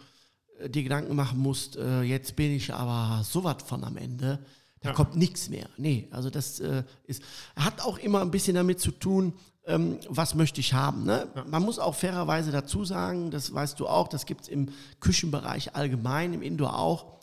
[0.60, 4.45] äh, dir Gedanken machen musst, äh, jetzt bin ich aber so was von am Ende.
[4.82, 4.96] Da Ja.
[4.96, 5.68] kommt nichts mehr.
[5.78, 7.22] Nee, also das äh, ist,
[7.56, 9.34] hat auch immer ein bisschen damit zu tun,
[9.66, 11.04] ähm, was möchte ich haben.
[11.04, 11.28] Ne?
[11.48, 14.70] Man muss auch fairerweise dazu sagen, das weißt du auch, das gibt es im
[15.02, 17.20] Küchenbereich allgemein, im Indoor auch.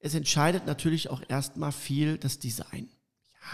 [0.00, 2.88] Es entscheidet natürlich auch erstmal viel das Design.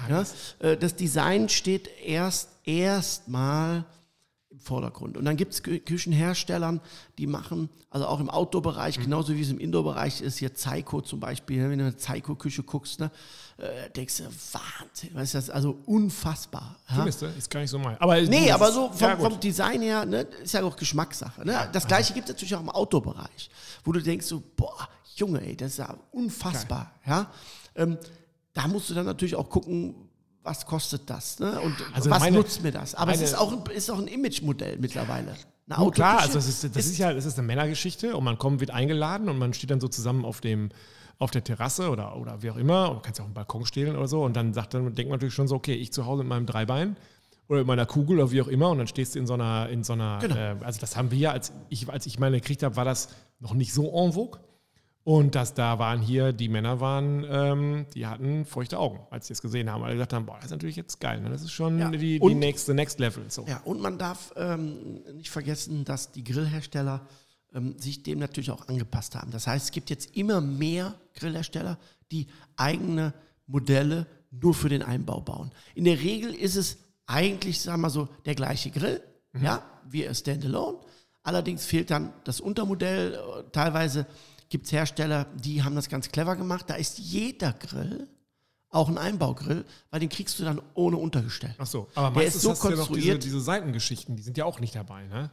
[0.09, 0.25] Ja,
[0.61, 3.85] äh, das Design steht erst erstmal
[4.57, 5.17] im Vordergrund.
[5.17, 6.81] Und dann gibt es Küchenherstellern,
[7.19, 11.21] die machen, also auch im Outdoor-Bereich, genauso wie es im Indoor-Bereich ist, hier Zeiko zum
[11.21, 13.11] Beispiel, ne, wenn du eine Zeiko-Küche guckst, ne,
[13.59, 16.77] äh, denkst du, Wahnsinn, weißt du, das ist also unfassbar.
[16.87, 17.27] Findest du?
[17.27, 17.99] Ist gar nicht so mein.
[18.01, 21.45] Aber Nee, aber ist- so vom, ja, vom Design her, ne, ist ja auch Geschmackssache.
[21.45, 21.69] Ne?
[21.73, 23.51] Das gleiche gibt es natürlich auch im Outdoor-Bereich,
[23.85, 26.93] wo du denkst so, boah, Junge, ey, das ist ja unfassbar.
[27.07, 27.31] Ja?
[27.75, 27.99] Ähm,
[28.53, 29.95] da musst du dann natürlich auch gucken,
[30.47, 31.61] was kostet das ne?
[31.61, 32.95] und also was meine- nutzt mir das.
[32.95, 35.35] Aber es ist auch ein, ist auch ein Image-Modell mittlerweile.
[35.69, 38.39] Eine Gut, klar, also das ist, das ist ja das ist eine Männergeschichte und man
[38.39, 40.71] kommt, wird eingeladen und man steht dann so zusammen auf dem
[41.19, 43.65] auf der Terrasse oder, oder wie auch immer, und du kannst ja auch einen Balkon
[43.65, 46.05] stehlen oder so und dann sagt dann, denkt man natürlich schon so, okay, ich zu
[46.05, 46.97] Hause mit meinem Dreibein
[47.49, 49.69] oder mit meiner Kugel oder wie auch immer und dann stehst du in so einer,
[49.71, 50.37] in so einer, Genau.
[50.37, 53.09] äh, also das haben wir ja, als ich, als ich meine gekriegt habe, war das
[53.41, 54.39] noch nicht so en vogue
[55.07, 59.35] und das da waren hier, die Männer waren, ähm, die hatten feuchte Augen, als sie
[59.35, 61.31] es gesehen haben, weil die gesagt haben, boah, das ist natürlich jetzt geil, ne?
[61.31, 63.47] das ist schon Ja, die, die nächste, next level, so.
[63.47, 67.07] Ja, und man darf ähm, nicht vergessen, dass die Grillhersteller
[67.55, 69.31] ähm, sich dem natürlich auch angepasst haben.
[69.31, 71.79] Das heißt, es gibt jetzt immer mehr Grillhersteller,
[72.11, 72.27] die
[72.57, 73.15] eigene
[73.47, 75.53] Modelle nur für den Einbau bauen.
[75.77, 79.01] In der Regel ist es eigentlich, sagen wir mal so, der gleiche Grill,
[79.41, 80.79] ja, wie ein Standalone.
[81.23, 83.15] Allerdings fehlt dann das Untermodell.
[83.15, 84.07] Äh, Teilweise
[84.49, 86.67] gibt es Hersteller, die haben das ganz clever gemacht.
[86.69, 88.09] Da ist jeder Grill
[88.71, 91.55] auch ein Einbaugrill, weil den kriegst du dann ohne Untergestell.
[91.59, 94.37] Ach so, aber meistens ist so hast du ja noch diese, diese Seitengeschichten, die sind
[94.37, 95.31] ja auch nicht dabei, ne?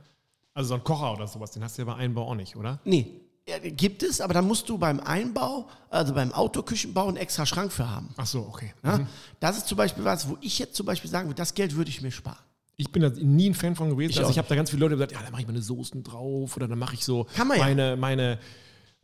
[0.53, 2.79] Also so ein Kocher oder sowas, den hast du ja bei Einbau auch nicht, oder?
[2.85, 7.45] Nee, ja, gibt es, aber da musst du beim Einbau, also beim Autoküchenbau, einen extra
[7.45, 8.13] Schrank für haben.
[8.15, 8.73] Ach so, okay.
[8.83, 9.01] Ja?
[9.39, 11.89] Das ist zum Beispiel was, wo ich jetzt zum Beispiel sagen würde, das Geld würde
[11.89, 12.37] ich mir sparen.
[12.77, 14.11] Ich bin da nie ein Fan von gewesen.
[14.11, 16.03] Ich also ich habe da ganz viele Leute gesagt, ja, da mache ich meine Soßen
[16.03, 17.63] drauf oder dann mache ich so man ja.
[17.63, 18.39] meine, meine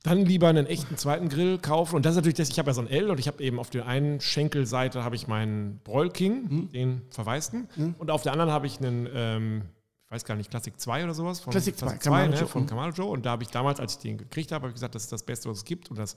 [0.04, 1.96] dann lieber einen echten zweiten Grill kaufen.
[1.96, 3.60] Und das ist natürlich das, ich habe ja so ein L und ich habe eben
[3.60, 6.70] auf der einen Schenkelseite habe ich meinen Broil King, Mhm.
[6.72, 7.68] den verwaisten.
[7.98, 9.62] Und auf der anderen habe ich einen, ähm,
[10.06, 11.40] ich weiß gar nicht, Classic 2 oder sowas.
[11.42, 12.48] Von, Classic 2, Classic Kamado ne, Joe.
[12.48, 12.68] von Mhm.
[12.68, 13.08] Kamado Joe.
[13.12, 15.12] Und da habe ich damals, als ich den gekriegt habe, habe ich gesagt, das ist
[15.12, 15.90] das Beste, was es gibt.
[15.92, 16.16] Und das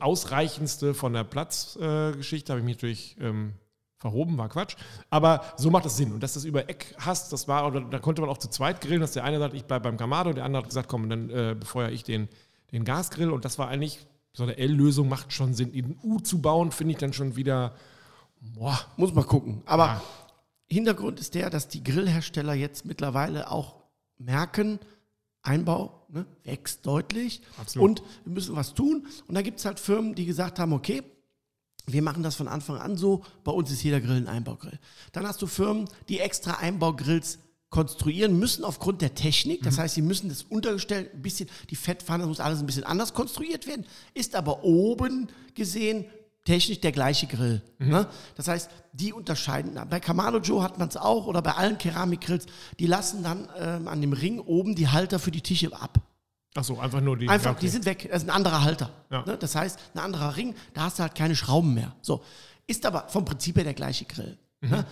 [0.00, 3.54] ausreichendste von der Platzgeschichte äh, habe ich mich natürlich ähm,
[3.98, 4.76] verhoben, war Quatsch.
[5.10, 6.12] Aber so macht das Sinn.
[6.12, 8.48] Und dass du das über Eck hast, das war, oder da konnte man auch zu
[8.48, 11.08] zweit grillen, dass der eine sagt, ich bleibe beim Kamado, der andere hat gesagt, komm,
[11.08, 12.28] dann äh, befeuere ich den,
[12.72, 13.30] den Gasgrill.
[13.30, 15.72] Und das war eigentlich, so eine L-Lösung macht schon Sinn.
[15.72, 17.74] Den U zu bauen, finde ich dann schon wieder,
[18.40, 19.62] boah, Muss man gucken.
[19.66, 20.02] Aber Ja.
[20.68, 23.76] Hintergrund ist der, dass die Grillhersteller jetzt mittlerweile auch
[24.18, 24.80] merken,
[25.42, 27.88] Einbau ne, wächst deutlich Absolut.
[28.00, 29.06] und wir müssen was tun.
[29.28, 31.02] Und da gibt es halt Firmen, die gesagt haben, okay,
[31.86, 34.78] wir machen das von Anfang an so, bei uns ist jeder Grill ein Einbaugrill.
[35.12, 37.38] Dann hast du Firmen, die extra Einbaugrills
[37.70, 39.62] konstruieren müssen aufgrund der Technik.
[39.62, 42.84] Das heißt, sie müssen das Untergestell ein bisschen, die Fettpfanne das muss alles ein bisschen
[42.84, 46.06] anders konstruiert werden, ist aber oben gesehen
[46.44, 47.60] technisch der gleiche Grill.
[47.78, 48.06] Ne?
[48.36, 49.78] Das heißt, die unterscheiden.
[49.90, 52.46] Bei Kamado Joe hat man es auch oder bei allen Keramikgrills,
[52.78, 55.98] die lassen dann ähm, an dem Ring oben die Halter für die Tische ab.
[56.54, 57.28] ach so, einfach nur die.
[57.28, 57.60] Einfach, ja, okay.
[57.62, 58.08] die sind weg.
[58.10, 58.90] Das ist ein anderer Halter.
[59.10, 59.24] Ja.
[59.26, 59.36] Ne?
[59.36, 61.94] Das heißt, ein anderer Ring, da hast du halt keine Schrauben mehr.
[62.00, 62.22] So.
[62.68, 64.38] Ist aber vom Prinzip her der gleiche Grill.
[64.60, 64.70] Mhm.
[64.70, 64.86] Ne?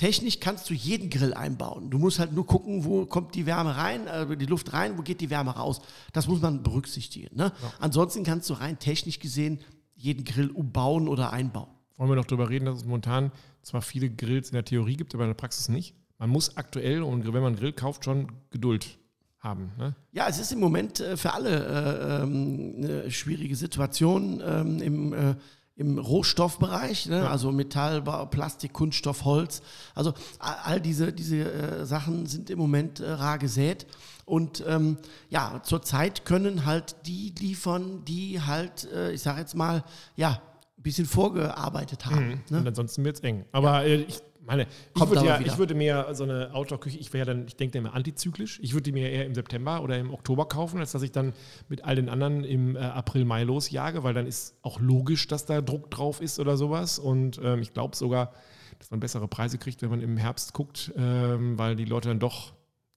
[0.00, 1.90] Technisch kannst du jeden Grill einbauen.
[1.90, 5.02] Du musst halt nur gucken, wo kommt die Wärme rein, äh, die Luft rein, wo
[5.02, 5.82] geht die Wärme raus.
[6.14, 7.36] Das muss man berücksichtigen.
[7.36, 7.52] Ne?
[7.80, 9.60] Ansonsten kannst du rein technisch gesehen
[9.94, 11.68] jeden Grill umbauen oder einbauen.
[11.98, 13.30] Wollen wir noch darüber reden, dass es momentan
[13.60, 15.94] zwar viele Grills in der Theorie gibt, aber in der Praxis nicht.
[16.16, 18.96] Man muss aktuell, und wenn man einen Grill kauft, schon Geduld
[19.40, 19.70] haben.
[19.76, 19.94] Ne?
[20.12, 25.12] Ja, es ist im Moment äh, für alle äh, ähm, eine schwierige Situation ähm, im,
[25.12, 25.34] äh,
[25.80, 27.28] im Rohstoffbereich, ne?
[27.28, 29.62] also Metall, Plastik, Kunststoff, Holz.
[29.94, 33.86] Also all diese, diese äh, Sachen sind im Moment äh, rar gesät.
[34.26, 34.98] Und ähm,
[35.30, 39.82] ja, zurzeit können halt die liefern, die halt, äh, ich sage jetzt mal,
[40.16, 40.42] ja,
[40.78, 42.44] ein bisschen vorgearbeitet haben.
[42.50, 42.58] Ne?
[42.58, 43.46] Und ansonsten wird es eng.
[43.52, 45.52] Aber äh, ich meine, ich Kommt würde, ja, wieder.
[45.52, 48.58] ich würde mir so eine Outdoor-Küche, ich wäre dann, ich denke immer antizyklisch.
[48.62, 51.32] Ich würde die mir eher im September oder im Oktober kaufen, als dass ich dann
[51.68, 55.46] mit all den anderen im äh, April, Mai losjage, weil dann ist auch logisch, dass
[55.46, 56.98] da Druck drauf ist oder sowas.
[56.98, 58.32] Und ähm, ich glaube sogar,
[58.78, 62.18] dass man bessere Preise kriegt, wenn man im Herbst guckt, ähm, weil die Leute dann
[62.18, 62.52] doch,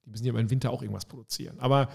[0.06, 1.60] die müssen ja im Winter auch irgendwas produzieren.
[1.60, 1.90] Aber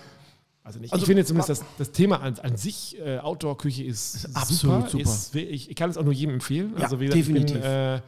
[0.69, 0.93] also nicht.
[0.93, 5.03] Also, ich finde zumindest, das, das Thema an, an sich, äh, Outdoor-Küche ist, absolut super.
[5.03, 6.75] Ist, ich, ich kann es auch nur jedem empfehlen.
[6.77, 7.65] Ja, also wie gesagt, ich bin, definitiv.
[7.65, 8.01] äh,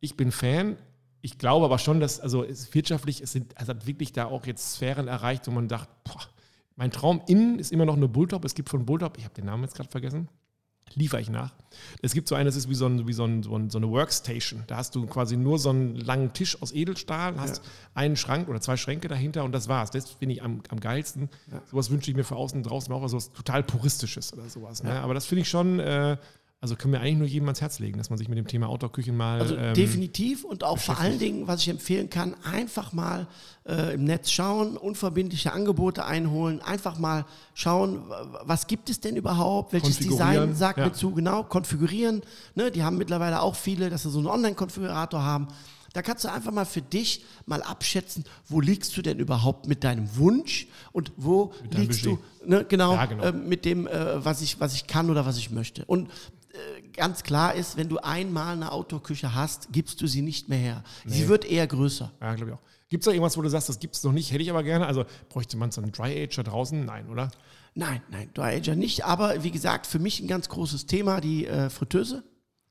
[0.00, 0.76] ich bin Fan.
[1.22, 4.46] Ich glaube aber schon, dass, also es wirtschaftlich, es, sind, es hat wirklich da auch
[4.46, 6.20] jetzt Sphären erreicht, wo man sagt, boah,
[6.76, 8.44] mein Traum innen ist immer noch eine Bulltop.
[8.44, 10.28] Es gibt von Bulltop, ich habe den Namen jetzt gerade vergessen,
[10.94, 11.52] liefere ich nach.
[12.02, 13.78] Es gibt so eine, das ist wie so, ein, wie so, ein, so, ein, so
[13.78, 14.62] eine Workstation.
[14.66, 17.62] Da hast du quasi nur so einen langen Tisch aus Edelstahl, hast
[17.94, 19.90] einen Schrank oder zwei Schränke dahinter und das war's.
[19.90, 21.30] Das finde ich am, am geilsten.
[21.70, 24.82] Sowas wünsche ich mir für außen und draußen auch, also was total puristisches oder sowas.
[24.82, 24.92] Ne?
[25.00, 26.18] Aber das finde ich schon, äh,
[26.62, 28.68] also können wir eigentlich nur jedem ans Herz legen, dass man sich mit dem Thema
[28.68, 29.40] Outdoor-Küchen mal.
[29.40, 33.28] Also ähm, definitiv und auch vor allen Dingen, was ich empfehlen kann, einfach mal
[33.66, 38.02] äh, im Netz schauen, unverbindliche Angebote einholen, einfach mal schauen,
[38.42, 40.86] was gibt es denn überhaupt, welches Design sagt ja.
[40.86, 42.22] mir zu, genau, konfigurieren.
[42.54, 45.48] Ne, die haben mittlerweile auch viele, dass sie so einen Online-Konfigurator haben.
[45.96, 49.82] Da kannst du einfach mal für dich mal abschätzen, wo liegst du denn überhaupt mit
[49.82, 52.18] deinem Wunsch und wo liegst Budget.
[52.42, 53.24] du ne, genau, Ja, genau.
[53.24, 55.86] ähm, mit dem, äh, was, ich, was ich kann oder was ich möchte.
[55.86, 56.10] Und äh,
[56.92, 60.84] ganz klar ist, wenn du einmal eine Outdoor-Küche hast, gibst du sie nicht mehr her.
[61.04, 62.12] Sie wird eher größer.
[62.20, 62.62] Ja, glaube ich auch.
[62.88, 64.62] Gibt es da irgendwas, wo du sagst, das gibt es noch nicht, hätte ich aber
[64.62, 64.86] gerne?
[64.86, 66.84] Also bräuchte man so einen Dry Age da draußen?
[66.84, 67.30] Nein, oder?
[67.74, 69.04] Nein, nein, Dry Ager nicht.
[69.04, 72.22] Aber wie gesagt, für mich ein ganz großes Thema, die äh, Fritteuse.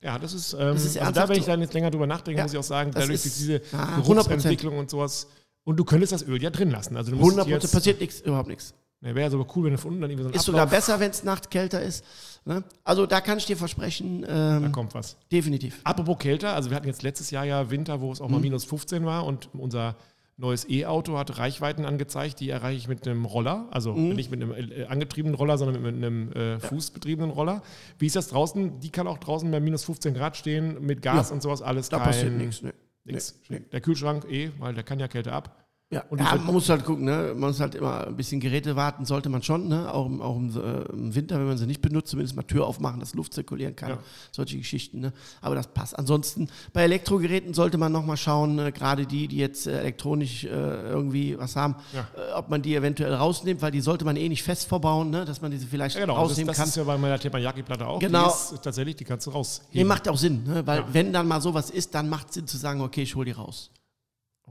[0.01, 2.43] Ja, das ist, ähm, ist also da, wenn ich dann jetzt länger drüber nachdenke, Ja,
[2.45, 4.03] muss ich auch sagen, das dadurch ist- diese 100%.
[4.03, 5.27] Geruchsentwicklung und sowas.
[5.63, 6.95] Und du könntest das Öl ja drin lassen.
[6.95, 8.73] Also du musst 100 jetzt, passiert nichts, überhaupt nichts.
[9.05, 10.99] Ne, Wäre sogar cool, wenn du von unten dann irgendwie so ein Ist sogar besser,
[10.99, 12.03] wenn es nachts kälter ist.
[12.43, 12.63] Ne?
[12.83, 15.15] Also da kann ich dir versprechen, Da ähm, kommt was.
[15.31, 15.79] definitiv.
[15.83, 18.25] Apropos kälter, also wir hatten jetzt letztes Jahr ja Winter, wo es Mhm.
[18.25, 19.95] auch mal minus 15 war und unser
[20.37, 24.15] neues E-Auto hat Reichweiten angezeigt, die erreiche ich mit einem Roller, also Mhm.
[24.15, 27.61] nicht mit einem äh, angetriebenen Roller, sondern mit einem äh, fußbetriebenen Roller.
[27.99, 28.81] Wie ist das draußen?
[28.81, 31.35] Die kann auch draußen bei minus 15 Grad stehen, mit Gas Ja.
[31.35, 31.87] und sowas alles.
[31.87, 32.61] Da kein- passiert nichts.
[32.61, 32.73] Ne.
[33.05, 33.39] Nix.
[33.49, 35.64] Nee, Der Kühlschrank eh, weil der kann ja Kälte ab.
[35.95, 37.33] Ja, ja man muss halt gucken, ne?
[37.37, 39.93] man muss halt immer ein bisschen Geräte warten, sollte man schon, ne?
[39.93, 42.67] auch, im, auch im, äh, im Winter, wenn man sie nicht benutzt, zumindest mal Tür
[42.67, 43.97] aufmachen, dass Luft zirkulieren kann, Ja.
[44.31, 44.99] solche Geschichten.
[44.99, 45.13] Ne?
[45.41, 45.97] Aber das passt.
[45.97, 50.49] Ansonsten bei Elektrogeräten sollte man nochmal schauen, äh, gerade die, die jetzt äh, elektronisch äh,
[50.49, 52.01] irgendwie was haben, Ja.
[52.17, 55.23] äh, ob man die eventuell rausnimmt, weil die sollte man eh nicht fest verbauen, ne?
[55.23, 56.13] dass man diese vielleicht genau.
[56.15, 56.67] Das, rausnehmen das kann.
[56.67, 57.99] ist ja bei meiner Teppanyaki-Platte auch.
[57.99, 58.25] Genau.
[58.25, 59.69] Die ist tatsächlich, die kannst du rausheben.
[59.71, 60.67] Nee, macht auch Sinn, ne?
[60.67, 63.25] weil wenn dann mal sowas ist, dann macht es Sinn zu sagen, okay, ich hole
[63.25, 63.71] die raus.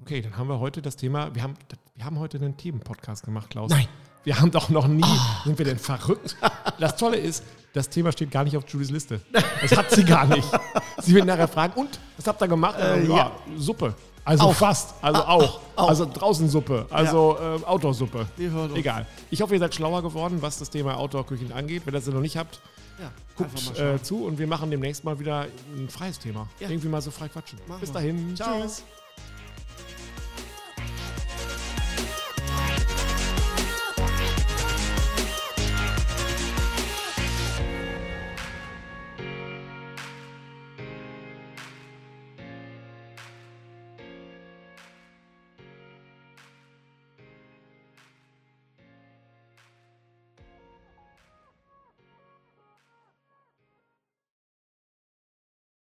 [0.01, 1.55] Okay, dann haben wir heute das Thema, wir haben,
[1.95, 3.71] wir haben heute einen Themenpodcast gemacht, Klaus.
[3.71, 3.87] Nein.
[4.25, 5.05] Wir haben doch noch nie,
[5.45, 6.37] sind wir denn verrückt?
[6.81, 9.21] Das Tolle ist, das Thema steht gar nicht auf Julies Liste.
[9.63, 10.49] Das hat sie gar nicht.
[11.03, 12.77] Sie wird nachher fragen, und, was habt ihr gemacht?
[12.79, 13.33] Äh, ja, ja.
[13.57, 13.95] Suppe.
[14.25, 14.55] Also Auch.
[14.55, 15.61] fast, also Ah, auch.
[15.77, 15.89] ah, auch.
[15.91, 18.27] Also draußen Suppe, also äh, Outdoor-Suppe.
[18.75, 19.07] Egal.
[19.31, 21.83] Ich hoffe, ihr seid schlauer geworden, was das Thema Outdoor-Küchen angeht.
[21.85, 22.61] Wenn ihr das noch nicht habt,
[23.01, 26.49] Ja, guckt äh, zu und wir machen demnächst mal wieder ein freies Thema.
[26.59, 26.71] Ja.
[26.71, 27.59] Irgendwie mal so frei quatschen.
[27.69, 28.35] Machen Bis dahin.
[28.35, 28.63] Ciao.
[28.63, 28.83] Tschüss.